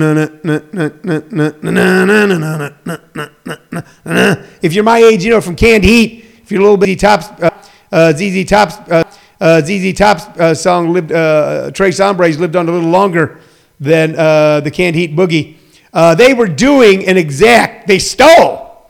if 4.61 4.73
you're 4.73 4.83
my 4.83 4.97
age, 4.97 5.23
you 5.23 5.29
know 5.29 5.41
from 5.41 5.55
Canned 5.55 5.83
Heat, 5.83 6.25
if 6.41 6.51
you're 6.51 6.59
a 6.59 6.63
little 6.63 6.77
bit 6.77 6.99
Top's, 6.99 7.27
uh, 7.41 7.49
uh, 7.91 8.11
ZZ 8.13 8.43
Top's, 8.45 8.77
uh, 8.89 9.03
uh, 9.39 9.61
ZZ 9.61 9.93
Top's 9.93 10.25
uh, 10.39 10.55
song 10.55 10.91
lived, 10.91 11.11
uh, 11.11 11.69
Tres 11.71 11.99
Hombres 11.99 12.39
lived 12.39 12.55
on 12.55 12.67
a 12.67 12.71
little 12.71 12.89
longer 12.89 13.39
than 13.79 14.15
uh, 14.17 14.59
the 14.61 14.71
Canned 14.71 14.95
Heat 14.95 15.15
Boogie. 15.15 15.57
Uh, 15.93 16.15
they 16.15 16.33
were 16.33 16.47
doing 16.47 17.07
an 17.07 17.17
exact, 17.17 17.87
they 17.87 17.99
stole 17.99 18.81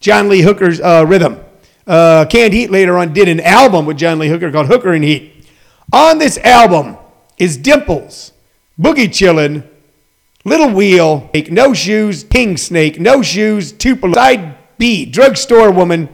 John 0.00 0.28
Lee 0.28 0.42
Hooker's 0.42 0.80
uh, 0.80 1.04
rhythm. 1.06 1.45
Uh, 1.86 2.24
Canned 2.26 2.52
Heat 2.52 2.70
later 2.70 2.98
on 2.98 3.12
did 3.12 3.28
an 3.28 3.40
album 3.40 3.86
with 3.86 3.96
John 3.96 4.18
Lee 4.18 4.28
Hooker 4.28 4.50
called 4.50 4.66
Hooker 4.66 4.92
and 4.92 5.04
Heat. 5.04 5.46
On 5.92 6.18
this 6.18 6.36
album 6.38 6.96
is 7.38 7.56
Dimples, 7.56 8.32
Boogie 8.78 9.08
Chillin', 9.08 9.64
Little 10.44 10.70
Wheel, 10.70 11.30
No 11.48 11.74
Shoes, 11.74 12.24
King 12.24 12.56
Snake, 12.56 12.98
No 12.98 13.22
Shoes, 13.22 13.70
Tupelo, 13.70 14.14
Side 14.14 14.56
B, 14.78 15.06
Drugstore 15.06 15.70
Woman, 15.70 16.08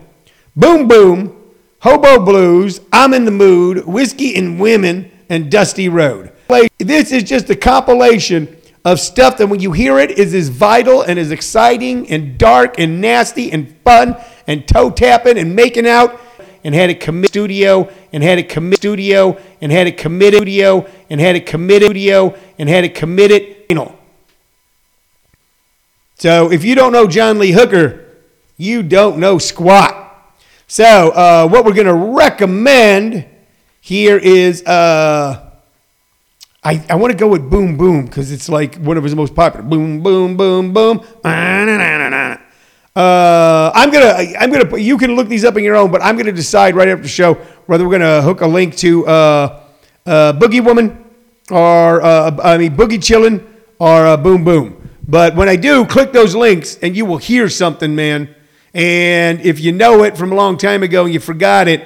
Boom 0.54 0.88
Boom, 0.88 1.38
Hobo 1.80 2.22
Blues, 2.24 2.80
I'm 2.92 3.14
in 3.14 3.24
the 3.24 3.30
Mood, 3.30 3.86
Whiskey 3.86 4.36
and 4.36 4.60
Women, 4.60 5.10
and 5.28 5.50
Dusty 5.50 5.88
Road. 5.88 6.32
This 6.78 7.12
is 7.12 7.22
just 7.22 7.48
a 7.48 7.56
compilation 7.56 8.56
of 8.84 9.00
stuff 9.00 9.38
that 9.38 9.46
when 9.46 9.60
you 9.60 9.72
hear 9.72 9.98
it 9.98 10.10
is 10.10 10.34
as 10.34 10.48
vital 10.48 11.02
and 11.02 11.18
as 11.18 11.30
exciting 11.30 12.10
and 12.10 12.36
dark 12.36 12.78
and 12.78 13.00
nasty 13.00 13.50
and 13.50 13.74
fun 13.84 14.16
and 14.46 14.66
toe 14.66 14.90
tapping 14.90 15.38
and 15.38 15.54
making 15.54 15.86
out 15.86 16.20
and 16.64 16.74
had 16.74 16.90
it 16.90 17.00
commit 17.00 17.30
studio 17.30 17.90
and 18.12 18.22
had 18.22 18.38
it 18.38 18.48
commit 18.48 18.78
studio 18.78 19.38
and 19.60 19.72
had 19.72 19.86
it 19.86 19.96
committed 19.96 20.38
studio 20.38 20.88
and 21.10 21.20
had 21.20 21.36
it 21.36 21.46
committed 21.46 21.90
studio 21.90 22.38
and 22.58 22.68
had 22.68 22.84
it 22.84 22.94
committed 22.94 23.56
know. 23.74 23.98
So 26.16 26.52
if 26.52 26.64
you 26.64 26.74
don't 26.74 26.92
know 26.92 27.06
John 27.08 27.38
Lee 27.38 27.50
Hooker, 27.50 28.06
you 28.56 28.82
don't 28.82 29.18
know 29.18 29.38
squat. 29.38 29.98
So 30.68 31.10
uh, 31.10 31.48
what 31.48 31.64
we're 31.64 31.74
going 31.74 31.86
to 31.86 31.94
recommend 31.94 33.26
here 33.80 34.16
is 34.16 34.64
uh, 34.64 35.50
I, 36.62 36.84
I 36.88 36.94
want 36.94 37.10
to 37.10 37.18
go 37.18 37.26
with 37.26 37.50
Boom 37.50 37.76
Boom 37.76 38.06
because 38.06 38.30
it's 38.30 38.48
like 38.48 38.76
one 38.76 38.96
of 38.96 39.02
his 39.02 39.16
most 39.16 39.34
popular. 39.34 39.66
Boom 39.66 40.02
Boom 40.02 40.36
Boom 40.36 40.72
Boom. 40.72 41.04
Uh, 42.94 43.72
I'm 43.74 43.90
gonna 43.90 44.34
I'm 44.38 44.52
gonna 44.52 44.76
you 44.76 44.98
can 44.98 45.16
look 45.16 45.26
these 45.26 45.46
up 45.46 45.56
on 45.56 45.64
your 45.64 45.76
own, 45.76 45.90
but 45.90 46.02
I'm 46.02 46.18
gonna 46.18 46.30
decide 46.30 46.76
right 46.76 46.88
after 46.88 47.02
the 47.02 47.08
show 47.08 47.34
whether 47.64 47.88
we're 47.88 47.98
gonna 47.98 48.20
hook 48.20 48.42
a 48.42 48.46
link 48.46 48.76
to 48.78 49.06
uh, 49.06 49.62
uh, 50.04 50.32
Boogie 50.34 50.62
Woman 50.62 51.02
or 51.50 52.02
uh, 52.02 52.36
I 52.42 52.58
mean 52.58 52.76
Boogie 52.76 52.98
Chillin' 52.98 53.46
or 53.78 54.06
uh, 54.06 54.16
Boom 54.18 54.44
Boom. 54.44 54.90
But 55.08 55.34
when 55.34 55.48
I 55.48 55.56
do, 55.56 55.86
click 55.86 56.12
those 56.12 56.34
links 56.34 56.76
and 56.82 56.94
you 56.94 57.06
will 57.06 57.16
hear 57.16 57.48
something, 57.48 57.94
man. 57.94 58.34
And 58.74 59.40
if 59.40 59.58
you 59.58 59.72
know 59.72 60.04
it 60.04 60.18
from 60.18 60.30
a 60.30 60.34
long 60.34 60.58
time 60.58 60.82
ago 60.82 61.04
and 61.04 61.14
you 61.14 61.20
forgot 61.20 61.68
it, 61.68 61.82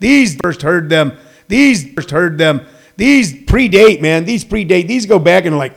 these 0.00 0.36
first 0.36 0.60
heard 0.60 0.90
them. 0.90 1.16
These 1.48 1.94
first 1.94 2.10
heard 2.10 2.36
them. 2.36 2.66
These 2.96 3.32
predate, 3.44 4.02
man. 4.02 4.26
These 4.26 4.44
predate. 4.44 4.86
These 4.86 5.06
go 5.06 5.18
back 5.18 5.46
in 5.46 5.56
like 5.56 5.74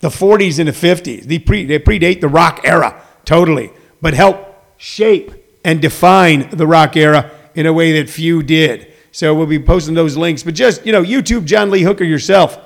the 0.00 0.10
40s 0.10 0.58
and 0.58 0.68
the 0.68 0.72
50s. 0.72 1.24
They, 1.24 1.38
pre, 1.38 1.64
they 1.64 1.78
predate 1.78 2.20
the 2.20 2.28
rock 2.28 2.60
era 2.64 3.02
totally 3.24 3.72
but 4.00 4.14
help 4.14 4.54
shape 4.76 5.32
and 5.64 5.82
define 5.82 6.50
the 6.50 6.66
rock 6.66 6.96
era 6.96 7.30
in 7.54 7.66
a 7.66 7.72
way 7.72 8.00
that 8.00 8.08
few 8.08 8.42
did. 8.42 8.92
So 9.10 9.34
we'll 9.34 9.46
be 9.46 9.58
posting 9.58 9.94
those 9.94 10.16
links. 10.16 10.42
But 10.42 10.54
just, 10.54 10.86
you 10.86 10.92
know, 10.92 11.02
YouTube 11.02 11.44
John 11.44 11.70
Lee 11.70 11.82
Hooker 11.82 12.04
yourself, 12.04 12.58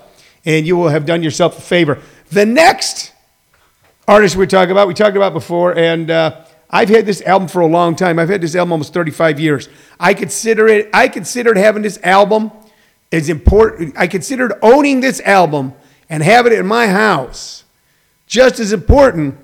and 0.45 0.67
you 0.67 0.77
will 0.77 0.89
have 0.89 1.07
done 1.07 1.23
yourself 1.23 1.59
a 1.59 1.63
favor. 1.63 2.01
The 2.31 2.45
next 2.45 3.13
artist 4.07 4.37
we're 4.37 4.47
talking 4.47 4.73
about, 4.73 4.89
we 4.89 4.95
talked 4.95 5.17
about 5.17 5.33
before, 5.33 5.77
and 5.77 6.11
uh, 6.11 6.45
I've 6.69 6.89
had 6.89 7.07
this 7.07 7.23
album 7.23 7.49
for 7.49 7.61
a 7.61 7.67
long 7.67 7.97
time. 7.97 8.19
I've 8.19 8.29
had 8.29 8.41
this 8.41 8.55
album 8.55 8.73
almost 8.73 8.93
35 8.93 9.41
years. 9.41 9.69
I 10.01 10.15
consider 10.15 10.69
it, 10.69 10.91
I 10.93 11.09
considered 11.09 11.57
having 11.57 11.83
this 11.83 11.99
album 12.03 12.51
as 13.13 13.29
important. 13.29 13.95
I 13.97 14.07
considered 14.07 14.55
owning 14.63 15.01
this 15.01 15.21
album 15.21 15.75
and 16.09 16.23
having 16.23 16.53
it 16.53 16.59
in 16.59 16.67
my 16.67 16.89
house 16.89 17.65
just 18.27 18.59
as 18.59 18.73
important 18.73 19.39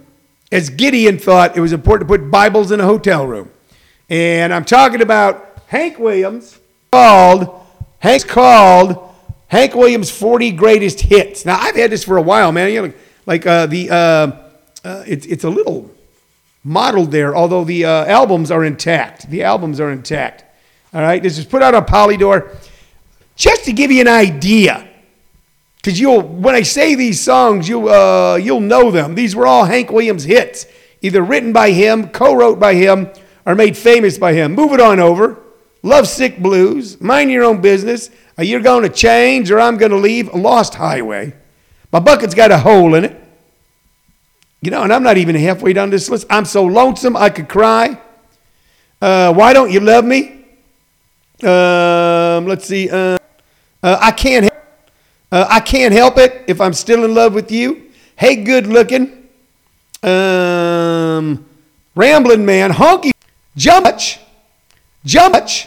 as 0.50 0.70
Gideon 0.70 1.18
thought 1.18 1.56
it 1.56 1.60
was 1.60 1.72
important 1.72 2.08
to 2.08 2.18
put 2.18 2.30
Bibles 2.30 2.72
in 2.72 2.80
a 2.80 2.84
hotel 2.84 3.26
room. 3.26 3.50
And 4.08 4.52
I'm 4.52 4.64
talking 4.64 5.02
about 5.02 5.62
Hank 5.66 5.98
Williams 5.98 6.58
called 6.90 7.60
Hank's 7.98 8.24
called 8.24 9.14
Hank 9.48 9.74
Williams 9.74 10.10
40 10.10 10.52
Greatest 10.52 11.00
Hits. 11.00 11.44
Now 11.44 11.58
I've 11.58 11.76
had 11.76 11.90
this 11.90 12.04
for 12.04 12.16
a 12.16 12.22
while, 12.22 12.52
man. 12.52 12.72
You 12.72 12.88
know, 12.88 12.94
like 13.26 13.46
uh, 13.46 13.66
the 13.66 13.90
uh, 13.90 13.94
uh, 14.84 15.04
it's 15.06 15.26
it's 15.26 15.44
a 15.44 15.50
little 15.50 15.90
modeled 16.64 17.10
there, 17.10 17.36
although 17.36 17.64
the 17.64 17.84
uh, 17.84 18.06
albums 18.06 18.50
are 18.50 18.64
intact. 18.64 19.28
The 19.30 19.42
albums 19.42 19.80
are 19.80 19.90
intact. 19.90 20.44
All 20.94 21.02
right, 21.02 21.22
this 21.22 21.36
is 21.36 21.44
put 21.44 21.62
out 21.62 21.74
on 21.74 21.84
Polydor, 21.84 22.56
just 23.36 23.66
to 23.66 23.72
give 23.74 23.90
you 23.90 24.00
an 24.00 24.08
idea 24.08 24.87
because 25.88 26.00
you'll 26.00 26.20
when 26.20 26.54
I 26.54 26.60
say 26.60 26.94
these 26.96 27.18
songs, 27.18 27.66
you'll 27.66 27.88
uh, 27.88 28.36
you'll 28.36 28.60
know 28.60 28.90
them. 28.90 29.14
These 29.14 29.34
were 29.34 29.46
all 29.46 29.64
Hank 29.64 29.90
Williams 29.90 30.24
hits, 30.24 30.66
either 31.00 31.22
written 31.22 31.54
by 31.54 31.70
him, 31.70 32.10
co-wrote 32.10 32.60
by 32.60 32.74
him, 32.74 33.10
or 33.46 33.54
made 33.54 33.74
famous 33.74 34.18
by 34.18 34.34
him. 34.34 34.54
Move 34.54 34.74
it 34.74 34.82
on 34.82 35.00
over. 35.00 35.42
Love 35.82 36.06
Sick 36.06 36.40
Blues, 36.40 37.00
Mind 37.00 37.30
Your 37.30 37.42
Own 37.42 37.62
Business, 37.62 38.10
You're 38.36 38.60
Going 38.60 38.82
to 38.82 38.90
Change 38.90 39.50
or 39.50 39.60
I'm 39.60 39.78
Going 39.78 39.92
to 39.92 39.96
Leave, 39.96 40.34
Lost 40.34 40.74
Highway. 40.74 41.32
My 41.90 42.00
bucket's 42.00 42.34
got 42.34 42.50
a 42.50 42.58
hole 42.58 42.94
in 42.94 43.06
it. 43.06 43.18
You 44.60 44.70
know, 44.70 44.82
and 44.82 44.92
I'm 44.92 45.02
not 45.02 45.16
even 45.16 45.36
halfway 45.36 45.72
down 45.72 45.88
this 45.88 46.10
list. 46.10 46.26
I'm 46.28 46.44
so 46.44 46.66
lonesome 46.66 47.16
I 47.16 47.30
could 47.30 47.48
cry. 47.48 47.98
Uh, 49.00 49.32
why 49.32 49.54
don't 49.54 49.70
you 49.70 49.80
love 49.80 50.04
me? 50.04 50.44
Um, 51.42 52.44
let's 52.44 52.66
see. 52.66 52.90
Uh, 52.90 53.16
uh, 53.82 53.98
I 54.02 54.10
can't. 54.10 54.52
Uh, 55.30 55.46
I 55.48 55.60
can't 55.60 55.92
help 55.92 56.16
it 56.16 56.44
if 56.46 56.60
I'm 56.60 56.72
still 56.72 57.04
in 57.04 57.14
love 57.14 57.34
with 57.34 57.52
you. 57.52 57.90
Hey, 58.16 58.36
good 58.36 58.66
looking. 58.66 59.28
Um, 60.02 61.44
rambling 61.94 62.46
man, 62.46 62.72
honky, 62.72 63.10
jumbuch, 63.56 64.18
jumbuch, 65.04 65.66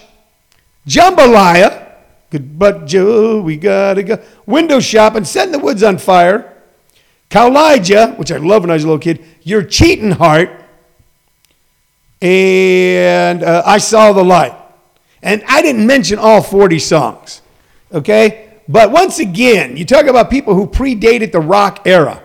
jambalaya. 0.88 1.90
Good 2.30 2.58
butt 2.58 2.88
Joe, 2.88 3.42
we 3.42 3.58
gotta 3.58 4.04
go. 4.04 4.24
Window 4.46 4.80
shopping, 4.80 5.26
setting 5.26 5.52
the 5.52 5.60
woods 5.60 5.84
on 5.84 5.98
fire. 5.98 6.48
Kaw-Liga, 7.30 8.14
which 8.18 8.32
I 8.32 8.38
loved 8.38 8.64
when 8.64 8.72
I 8.72 8.74
was 8.74 8.84
a 8.84 8.88
little 8.88 9.00
kid. 9.00 9.24
Your 9.44 9.64
cheating 9.64 10.12
heart. 10.12 10.50
And 12.22 13.44
uh, 13.44 13.64
I 13.66 13.78
saw 13.78 14.12
the 14.12 14.24
light. 14.24 14.54
And 15.22 15.44
I 15.48 15.62
didn't 15.62 15.88
mention 15.88 16.20
all 16.20 16.42
40 16.42 16.80
songs. 16.80 17.42
Okay? 17.94 18.51
But 18.72 18.92
once 18.92 19.20
again, 19.20 19.76
you 19.76 19.84
talk 19.84 20.06
about 20.06 20.30
people 20.30 20.56
who 20.56 20.66
predated 20.66 21.34
the 21.34 21.42
rock 21.42 21.82
era. 21.86 22.24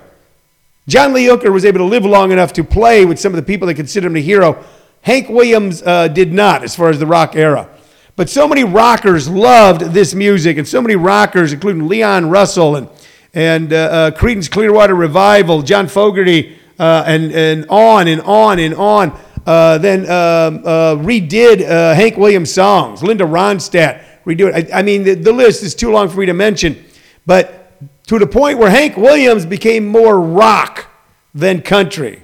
John 0.87 1.13
Lee 1.13 1.25
Hooker 1.25 1.51
was 1.51 1.65
able 1.65 1.79
to 1.79 1.85
live 1.85 2.05
long 2.05 2.31
enough 2.31 2.53
to 2.53 2.63
play 2.63 3.05
with 3.05 3.19
some 3.19 3.33
of 3.33 3.37
the 3.37 3.43
people 3.43 3.67
that 3.67 3.75
consider 3.75 4.07
him 4.07 4.15
a 4.15 4.21
hero. 4.21 4.65
Hank 5.03 5.29
Williams 5.29 5.83
uh, 5.83 6.07
did 6.07 6.33
not, 6.33 6.63
as 6.63 6.77
far 6.77 6.89
as 6.89 7.01
the 7.01 7.07
rock 7.07 7.35
era. 7.35 7.69
But 8.15 8.31
so 8.31 8.47
many 8.47 8.63
rockers 8.63 9.29
loved 9.29 9.93
this 9.93 10.15
music, 10.15 10.57
and 10.57 10.69
so 10.69 10.81
many 10.81 10.95
rockers, 10.95 11.53
including 11.53 11.89
Leon 11.89 12.31
Russell 12.31 12.77
and, 12.77 12.89
and 13.35 13.73
uh, 13.73 13.77
uh, 13.77 14.11
Creedence 14.13 14.49
Clearwater 14.49 14.95
Revival, 14.95 15.63
John 15.63 15.89
Fogerty, 15.89 16.57
uh, 16.79 17.03
and, 17.09 17.33
and 17.33 17.67
on 17.69 18.07
and 18.07 18.21
on 18.21 18.61
and 18.61 18.75
on, 18.75 19.19
uh, 19.47 19.79
then 19.79 20.03
um, 20.03 20.63
uh, 20.65 20.95
redid 20.95 21.59
Hank 21.97 22.17
Williams 22.17 22.55
songs. 22.55 23.03
Linda 23.03 23.25
Ronstadt 23.25 24.05
redo 24.27 24.53
it. 24.53 24.73
I, 24.73 24.81
I 24.81 24.83
mean, 24.83 25.05
the, 25.05 25.15
the 25.15 25.33
list 25.33 25.62
is 25.62 25.75
too 25.75 25.91
long 25.91 26.09
for 26.09 26.21
me 26.21 26.27
to 26.27 26.35
mention, 26.35 26.85
but 27.25 27.73
to 28.09 28.19
the 28.19 28.27
point 28.27 28.59
where 28.59 28.71
Hank 28.71 28.97
Williams 28.97 29.47
became 29.47 29.87
more 29.87 30.21
rock 30.21 30.87
than 31.35 31.62
country. 31.62 32.23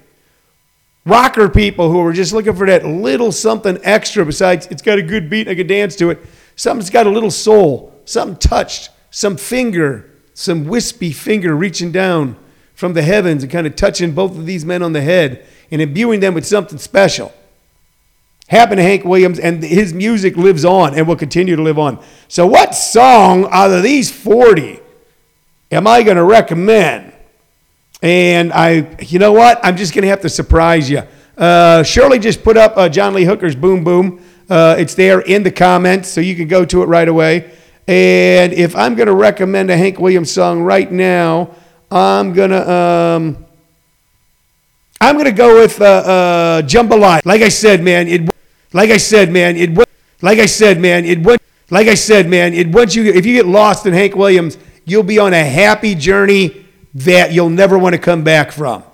Rocker 1.04 1.48
people 1.48 1.90
who 1.90 1.98
were 1.98 2.12
just 2.12 2.32
looking 2.32 2.54
for 2.54 2.66
that 2.66 2.84
little 2.84 3.32
something 3.32 3.78
extra 3.82 4.24
besides 4.24 4.68
it's 4.68 4.82
got 4.82 4.98
a 4.98 5.02
good 5.02 5.28
beat, 5.28 5.48
I 5.48 5.54
could 5.54 5.66
dance 5.66 5.96
to 5.96 6.10
it. 6.10 6.24
Something's 6.54 6.90
got 6.90 7.06
a 7.06 7.10
little 7.10 7.30
soul, 7.30 7.92
something 8.04 8.36
touched, 8.36 8.90
some 9.10 9.36
finger, 9.36 10.10
some 10.34 10.64
wispy 10.64 11.12
finger 11.12 11.56
reaching 11.56 11.90
down 11.90 12.36
from 12.74 12.94
the 12.94 13.02
heavens 13.02 13.42
and 13.42 13.50
kind 13.50 13.66
of 13.66 13.74
touching 13.74 14.12
both 14.12 14.32
of 14.32 14.46
these 14.46 14.64
men 14.64 14.82
on 14.82 14.92
the 14.92 15.00
head 15.00 15.44
and 15.70 15.82
imbuing 15.82 16.20
them 16.20 16.34
with 16.34 16.46
something 16.46 16.78
special 16.78 17.32
happened 18.52 18.78
to 18.78 18.82
Hank 18.82 19.04
Williams, 19.04 19.38
and 19.38 19.62
his 19.62 19.94
music 19.94 20.36
lives 20.36 20.64
on 20.64 20.94
and 20.94 21.08
will 21.08 21.16
continue 21.16 21.56
to 21.56 21.62
live 21.62 21.78
on. 21.78 22.02
So, 22.28 22.46
what 22.46 22.74
song 22.74 23.48
out 23.50 23.72
of 23.72 23.82
these 23.82 24.12
40 24.12 24.78
am 25.72 25.86
I 25.86 26.02
going 26.02 26.18
to 26.18 26.24
recommend? 26.24 27.12
And 28.02 28.52
I, 28.52 28.96
you 29.00 29.18
know 29.18 29.32
what? 29.32 29.58
I'm 29.64 29.76
just 29.76 29.94
going 29.94 30.02
to 30.02 30.08
have 30.08 30.20
to 30.20 30.28
surprise 30.28 30.90
you. 30.90 31.02
Uh, 31.36 31.82
Shirley 31.82 32.18
just 32.18 32.44
put 32.44 32.56
up 32.56 32.76
uh, 32.76 32.88
John 32.88 33.14
Lee 33.14 33.24
Hooker's 33.24 33.56
Boom 33.56 33.84
Boom. 33.84 34.22
Uh, 34.50 34.76
it's 34.78 34.94
there 34.94 35.20
in 35.20 35.42
the 35.44 35.50
comments, 35.50 36.08
so 36.08 36.20
you 36.20 36.36
can 36.36 36.46
go 36.46 36.64
to 36.64 36.82
it 36.82 36.86
right 36.86 37.08
away. 37.08 37.56
And 37.88 38.52
if 38.52 38.76
I'm 38.76 38.94
going 38.96 39.06
to 39.06 39.14
recommend 39.14 39.70
a 39.70 39.76
Hank 39.76 39.98
Williams 39.98 40.30
song 40.30 40.60
right 40.62 40.90
now, 40.92 41.54
I'm 41.90 42.34
going 42.34 42.50
to. 42.50 42.70
Um, 42.70 43.46
I'm 45.00 45.16
going 45.16 45.24
to 45.24 45.32
go 45.32 45.60
with 45.60 45.80
uh, 45.80 45.84
uh, 45.84 46.62
Jambalaya. 46.62 47.22
Like 47.24 47.42
I 47.42 47.48
said, 47.48 47.82
man, 47.82 48.06
it 48.06 48.30
like 48.72 48.90
I 48.90 48.96
said, 48.96 49.30
man, 49.30 49.56
it 49.56 49.72
went, 49.72 49.88
like 50.20 50.38
I 50.38 50.46
said, 50.46 50.80
man, 50.80 51.04
it 51.04 51.22
went, 51.22 51.40
like 51.70 51.88
I 51.88 51.94
said, 51.94 52.28
man, 52.28 52.54
it 52.54 52.68
once 52.68 52.94
you 52.94 53.04
if 53.04 53.24
you 53.26 53.34
get 53.34 53.46
lost 53.46 53.86
in 53.86 53.92
Hank 53.92 54.14
Williams, 54.14 54.58
you'll 54.84 55.02
be 55.02 55.18
on 55.18 55.32
a 55.32 55.44
happy 55.44 55.94
journey 55.94 56.66
that 56.94 57.32
you'll 57.32 57.50
never 57.50 57.78
want 57.78 57.94
to 57.94 58.00
come 58.00 58.22
back 58.22 58.52
from. 58.52 58.84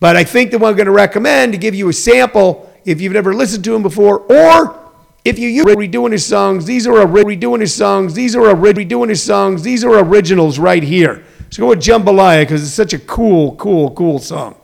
But 0.00 0.16
I 0.16 0.24
think 0.24 0.50
the 0.50 0.58
one 0.58 0.70
I'm 0.70 0.76
going 0.76 0.86
to 0.86 0.92
recommend 0.92 1.52
to 1.52 1.58
give 1.58 1.74
you 1.74 1.88
a 1.88 1.92
sample 1.92 2.70
if 2.84 3.00
you've 3.00 3.14
never 3.14 3.34
listened 3.34 3.64
to 3.64 3.74
him 3.74 3.82
before, 3.82 4.20
or 4.30 4.78
if 5.24 5.38
you 5.38 5.48
use 5.48 5.64
redoing 5.66 6.12
his 6.12 6.24
songs, 6.24 6.66
these 6.66 6.86
are 6.86 7.04
redoing 7.04 7.60
his 7.60 7.74
songs, 7.74 8.14
these 8.14 8.36
are 8.36 8.54
redoing 8.54 9.08
his 9.08 9.22
songs, 9.22 9.62
these 9.62 9.84
are 9.84 9.98
originals 9.98 10.58
right 10.58 10.82
here. 10.82 11.24
So 11.50 11.62
go 11.62 11.68
with 11.70 11.80
Jambalaya 11.80 12.42
because 12.42 12.62
it's 12.62 12.72
such 12.72 12.92
a 12.92 12.98
cool, 12.98 13.56
cool, 13.56 13.90
cool 13.92 14.18
song. 14.18 14.56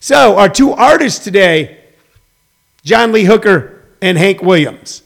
So 0.00 0.36
our 0.36 0.48
two 0.48 0.72
artists 0.72 1.22
today, 1.22 1.84
John 2.82 3.12
Lee 3.12 3.24
Hooker 3.24 3.77
and 4.00 4.18
Hank 4.18 4.42
Williams. 4.42 5.02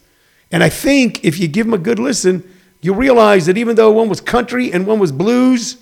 And 0.50 0.62
I 0.62 0.68
think 0.68 1.24
if 1.24 1.38
you 1.38 1.48
give 1.48 1.66
them 1.66 1.74
a 1.74 1.78
good 1.78 1.98
listen, 1.98 2.48
you'll 2.80 2.96
realize 2.96 3.46
that 3.46 3.56
even 3.56 3.76
though 3.76 3.90
one 3.90 4.08
was 4.08 4.20
country 4.20 4.72
and 4.72 4.86
one 4.86 4.98
was 4.98 5.12
blues, 5.12 5.76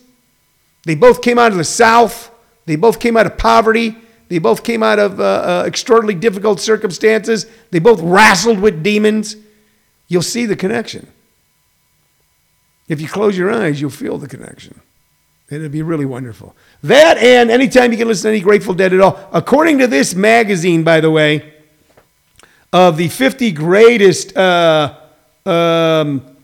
they 0.84 0.94
both 0.94 1.22
came 1.22 1.38
out 1.38 1.52
of 1.52 1.58
the 1.58 1.64
South. 1.64 2.30
They 2.66 2.76
both 2.76 3.00
came 3.00 3.16
out 3.16 3.26
of 3.26 3.36
poverty. 3.36 3.96
They 4.28 4.38
both 4.38 4.62
came 4.62 4.82
out 4.82 4.98
of 4.98 5.20
uh, 5.20 5.24
uh, 5.24 5.64
extraordinarily 5.66 6.20
difficult 6.20 6.60
circumstances. 6.60 7.46
They 7.72 7.80
both 7.80 8.00
wrestled 8.00 8.60
with 8.60 8.82
demons. 8.82 9.36
You'll 10.06 10.22
see 10.22 10.46
the 10.46 10.56
connection. 10.56 11.08
If 12.88 13.00
you 13.00 13.08
close 13.08 13.36
your 13.36 13.50
eyes, 13.52 13.80
you'll 13.80 13.90
feel 13.90 14.18
the 14.18 14.28
connection. 14.28 14.80
And 15.50 15.58
it'd 15.60 15.72
be 15.72 15.82
really 15.82 16.06
wonderful. 16.06 16.54
That 16.84 17.18
and 17.18 17.50
anytime 17.50 17.90
you 17.90 17.98
can 17.98 18.06
listen 18.06 18.30
to 18.30 18.36
any 18.36 18.40
Grateful 18.40 18.72
Dead 18.72 18.92
at 18.92 19.00
all. 19.00 19.28
According 19.32 19.78
to 19.78 19.88
this 19.88 20.14
magazine, 20.14 20.84
by 20.84 21.00
the 21.00 21.10
way, 21.10 21.52
of 22.72 22.96
the 22.96 23.08
50 23.08 23.52
greatest 23.52 24.36
uh, 24.36 24.94
um, 25.44 26.36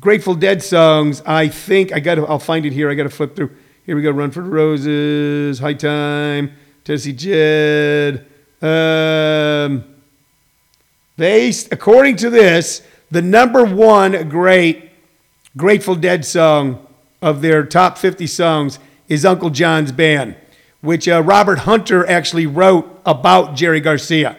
Grateful 0.00 0.34
Dead 0.34 0.62
songs, 0.62 1.22
I 1.26 1.48
think 1.48 1.92
I 1.92 2.00
got. 2.00 2.16
to 2.16 2.26
I'll 2.26 2.38
find 2.38 2.64
it 2.64 2.72
here. 2.72 2.88
I 2.90 2.94
got 2.94 3.02
to 3.02 3.10
flip 3.10 3.34
through. 3.34 3.50
Here 3.84 3.96
we 3.96 4.02
go. 4.02 4.10
Run 4.10 4.30
for 4.30 4.42
the 4.42 4.48
Roses, 4.48 5.58
High 5.58 5.74
Time, 5.74 6.52
Tennessee 6.84 7.12
Jed. 7.12 8.26
Um, 8.62 9.84
they, 11.16 11.52
according 11.72 12.16
to 12.16 12.30
this, 12.30 12.82
the 13.10 13.22
number 13.22 13.64
one 13.64 14.28
great 14.28 14.90
Grateful 15.56 15.96
Dead 15.96 16.24
song 16.24 16.86
of 17.20 17.40
their 17.42 17.64
top 17.64 17.98
50 17.98 18.28
songs 18.28 18.78
is 19.08 19.24
Uncle 19.24 19.50
John's 19.50 19.90
Band, 19.90 20.36
which 20.80 21.08
uh, 21.08 21.20
Robert 21.22 21.60
Hunter 21.60 22.06
actually 22.06 22.46
wrote 22.46 23.00
about 23.04 23.56
Jerry 23.56 23.80
Garcia. 23.80 24.38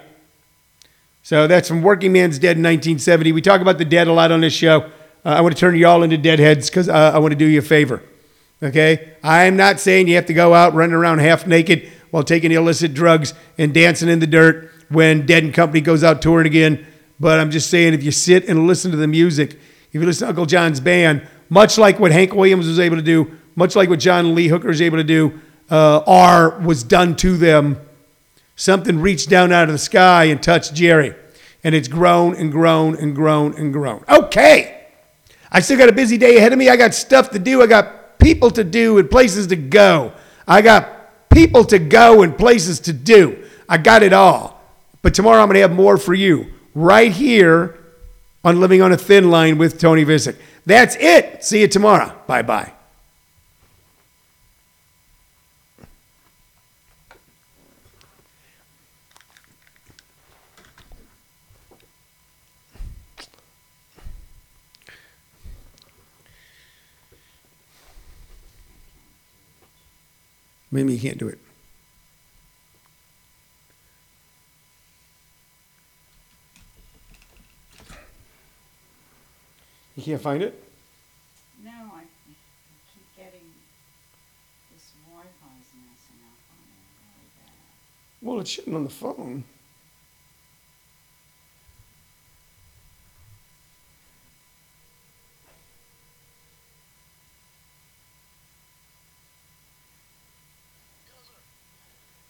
So 1.30 1.46
that's 1.46 1.68
from 1.68 1.84
Workingman's 1.84 2.40
Dead 2.40 2.58
in 2.58 2.64
1970. 2.64 3.34
We 3.34 3.42
talk 3.44 3.62
about 3.62 3.78
the 3.78 3.86
dead 3.86 4.08
a 4.08 4.12
lot 4.12 4.32
on 4.32 4.42
this 4.42 4.52
show. 4.52 4.90
Uh, 5.24 5.30
I 5.30 5.42
want 5.42 5.56
to 5.56 5.60
turn 5.60 5.76
you 5.76 5.86
all 5.86 6.02
into 6.02 6.18
deadheads 6.18 6.72
because 6.72 6.90
uh, 6.90 7.12
I 7.14 7.20
want 7.20 7.34
to 7.34 7.36
do 7.36 7.46
you 7.46 7.60
a 7.60 7.62
favor. 7.62 8.02
Okay? 8.64 9.14
I'm 9.24 9.56
not 9.56 9.80
saying 9.80 10.08
you 10.08 10.16
have 10.16 10.26
to 10.26 10.34
go 10.34 10.56
out 10.56 10.74
running 10.74 10.96
around 10.96 11.20
half 11.20 11.46
naked 11.46 11.88
while 12.10 12.24
taking 12.24 12.52
illicit 12.52 12.96
drugs 12.96 13.36
and 13.60 13.76
dancing 13.76 14.10
in 14.10 14.18
the 14.18 14.26
dirt 14.26 14.72
when 14.90 15.28
Dead 15.28 15.44
and 15.44 15.54
Company 15.54 15.82
goes 15.82 16.04
out 16.04 16.20
touring 16.24 16.48
again. 16.48 16.84
But 17.20 17.40
I'm 17.40 17.52
just 17.52 17.70
saying 17.70 17.94
if 17.94 18.02
you 18.02 18.10
sit 18.10 18.50
and 18.50 18.66
listen 18.66 18.90
to 18.90 18.98
the 18.98 19.08
music, 19.08 19.54
if 19.54 19.94
you 19.94 20.04
listen 20.04 20.26
to 20.26 20.30
Uncle 20.30 20.48
John's 20.48 20.80
band, 20.80 21.28
much 21.48 21.78
like 21.78 22.00
what 22.00 22.12
Hank 22.12 22.34
Williams 22.34 22.66
was 22.66 22.80
able 22.80 22.96
to 22.96 23.04
do, 23.04 23.38
much 23.56 23.76
like 23.76 23.88
what 23.88 24.00
John 24.00 24.34
Lee 24.34 24.48
Hooker 24.48 24.70
was 24.70 24.82
able 24.82 24.98
to 24.98 25.04
do, 25.04 25.40
uh, 25.70 26.02
R 26.08 26.58
was 26.62 26.82
done 26.84 27.16
to 27.18 27.38
them. 27.38 27.80
Something 28.56 29.00
reached 29.00 29.30
down 29.30 29.54
out 29.54 29.70
of 29.70 29.74
the 29.74 29.78
sky 29.78 30.24
and 30.24 30.44
touched 30.44 30.74
Jerry. 30.74 31.16
And 31.64 31.76
it's 31.76 31.88
grown 31.88 32.36
and 32.36 32.52
grown 32.52 32.96
and 32.96 33.16
grown 33.16 33.54
and 33.56 33.74
grown. 33.74 34.04
Okay. 34.08 34.88
I 35.52 35.60
still 35.60 35.78
got 35.78 35.90
a 35.90 35.94
busy 35.94 36.18
day 36.18 36.38
ahead 36.38 36.54
of 36.54 36.60
me. 36.60 36.70
I 36.70 36.76
got 36.76 36.94
stuff 36.94 37.32
to 37.32 37.40
do. 37.40 37.62
I 37.62 37.68
got 37.68 38.20
people 38.20 38.52
to 38.52 38.64
do 38.64 38.98
and 38.98 39.10
places 39.10 39.48
to 39.48 39.56
go. 39.56 40.14
I 40.48 40.62
got 40.62 41.30
people 41.30 41.66
to 41.66 41.80
go 41.80 42.22
and 42.22 42.38
places 42.38 42.80
to 42.82 42.94
do. 42.94 43.44
I 43.68 43.78
got 43.78 44.04
it 44.04 44.14
all. 44.14 44.62
But 45.02 45.14
tomorrow 45.14 45.42
I'm 45.42 45.48
going 45.48 45.56
to 45.56 45.62
have 45.62 45.74
more 45.74 45.98
for 45.98 46.14
you 46.14 46.52
right 46.76 47.12
here 47.12 47.78
on 48.44 48.60
Living 48.60 48.82
on 48.82 48.92
a 48.92 48.98
Thin 48.98 49.30
Line 49.30 49.58
with 49.58 49.80
Tony 49.80 50.06
Vicich. 50.06 50.38
That's 50.66 50.96
it. 51.00 51.44
See 51.44 51.62
you 51.62 51.68
tomorrow. 51.68 52.16
Bye 52.28 52.42
bye. 52.42 52.74
Maybe 70.72 70.94
you 70.94 71.00
can't 71.00 71.18
do 71.18 71.28
it. 71.28 71.40
You 79.96 80.04
can't 80.04 80.22
find 80.22 80.42
it? 80.44 80.64
No, 81.64 81.72
I 81.72 82.04
keep 82.94 83.18
getting 83.18 83.48
this 84.72 84.92
Wi-Fi's 85.10 85.70
messing 85.76 86.22
up 86.24 86.40
on 86.52 86.60
it 86.70 86.86
really 87.04 87.30
bad. 87.36 87.54
Well, 88.22 88.40
it's 88.40 88.56
shitting 88.56 88.76
on 88.76 88.84
the 88.86 88.90
phone. 88.90 89.44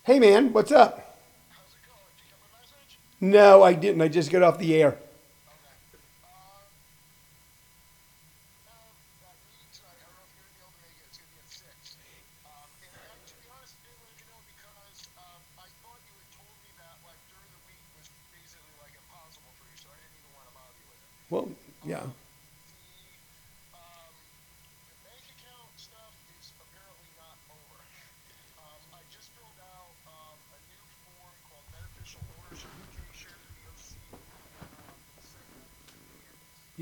Hey 0.10 0.18
man, 0.18 0.52
what's 0.54 0.72
up? 0.72 1.20
How's 1.50 1.76
it 1.76 1.88
going? 1.88 2.02
Did 2.18 2.24
you 2.24 2.30
get 2.32 2.40
my 2.42 2.58
message? 2.58 2.98
No, 3.22 3.62
I 3.62 3.74
didn't. 3.74 4.02
I 4.02 4.08
just 4.08 4.32
got 4.32 4.42
off 4.42 4.58
the 4.58 4.74
air. 4.82 4.98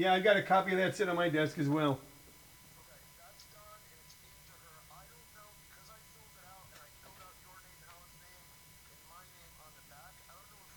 Yeah, 0.07 0.13
I 0.13 0.21
got 0.21 0.37
a 0.37 0.41
copy 0.41 0.71
of 0.71 0.77
that 0.77 0.95
sitting 0.95 1.09
on 1.09 1.17
my 1.17 1.27
desk 1.27 1.59
as 1.59 1.67
well. 1.67 1.99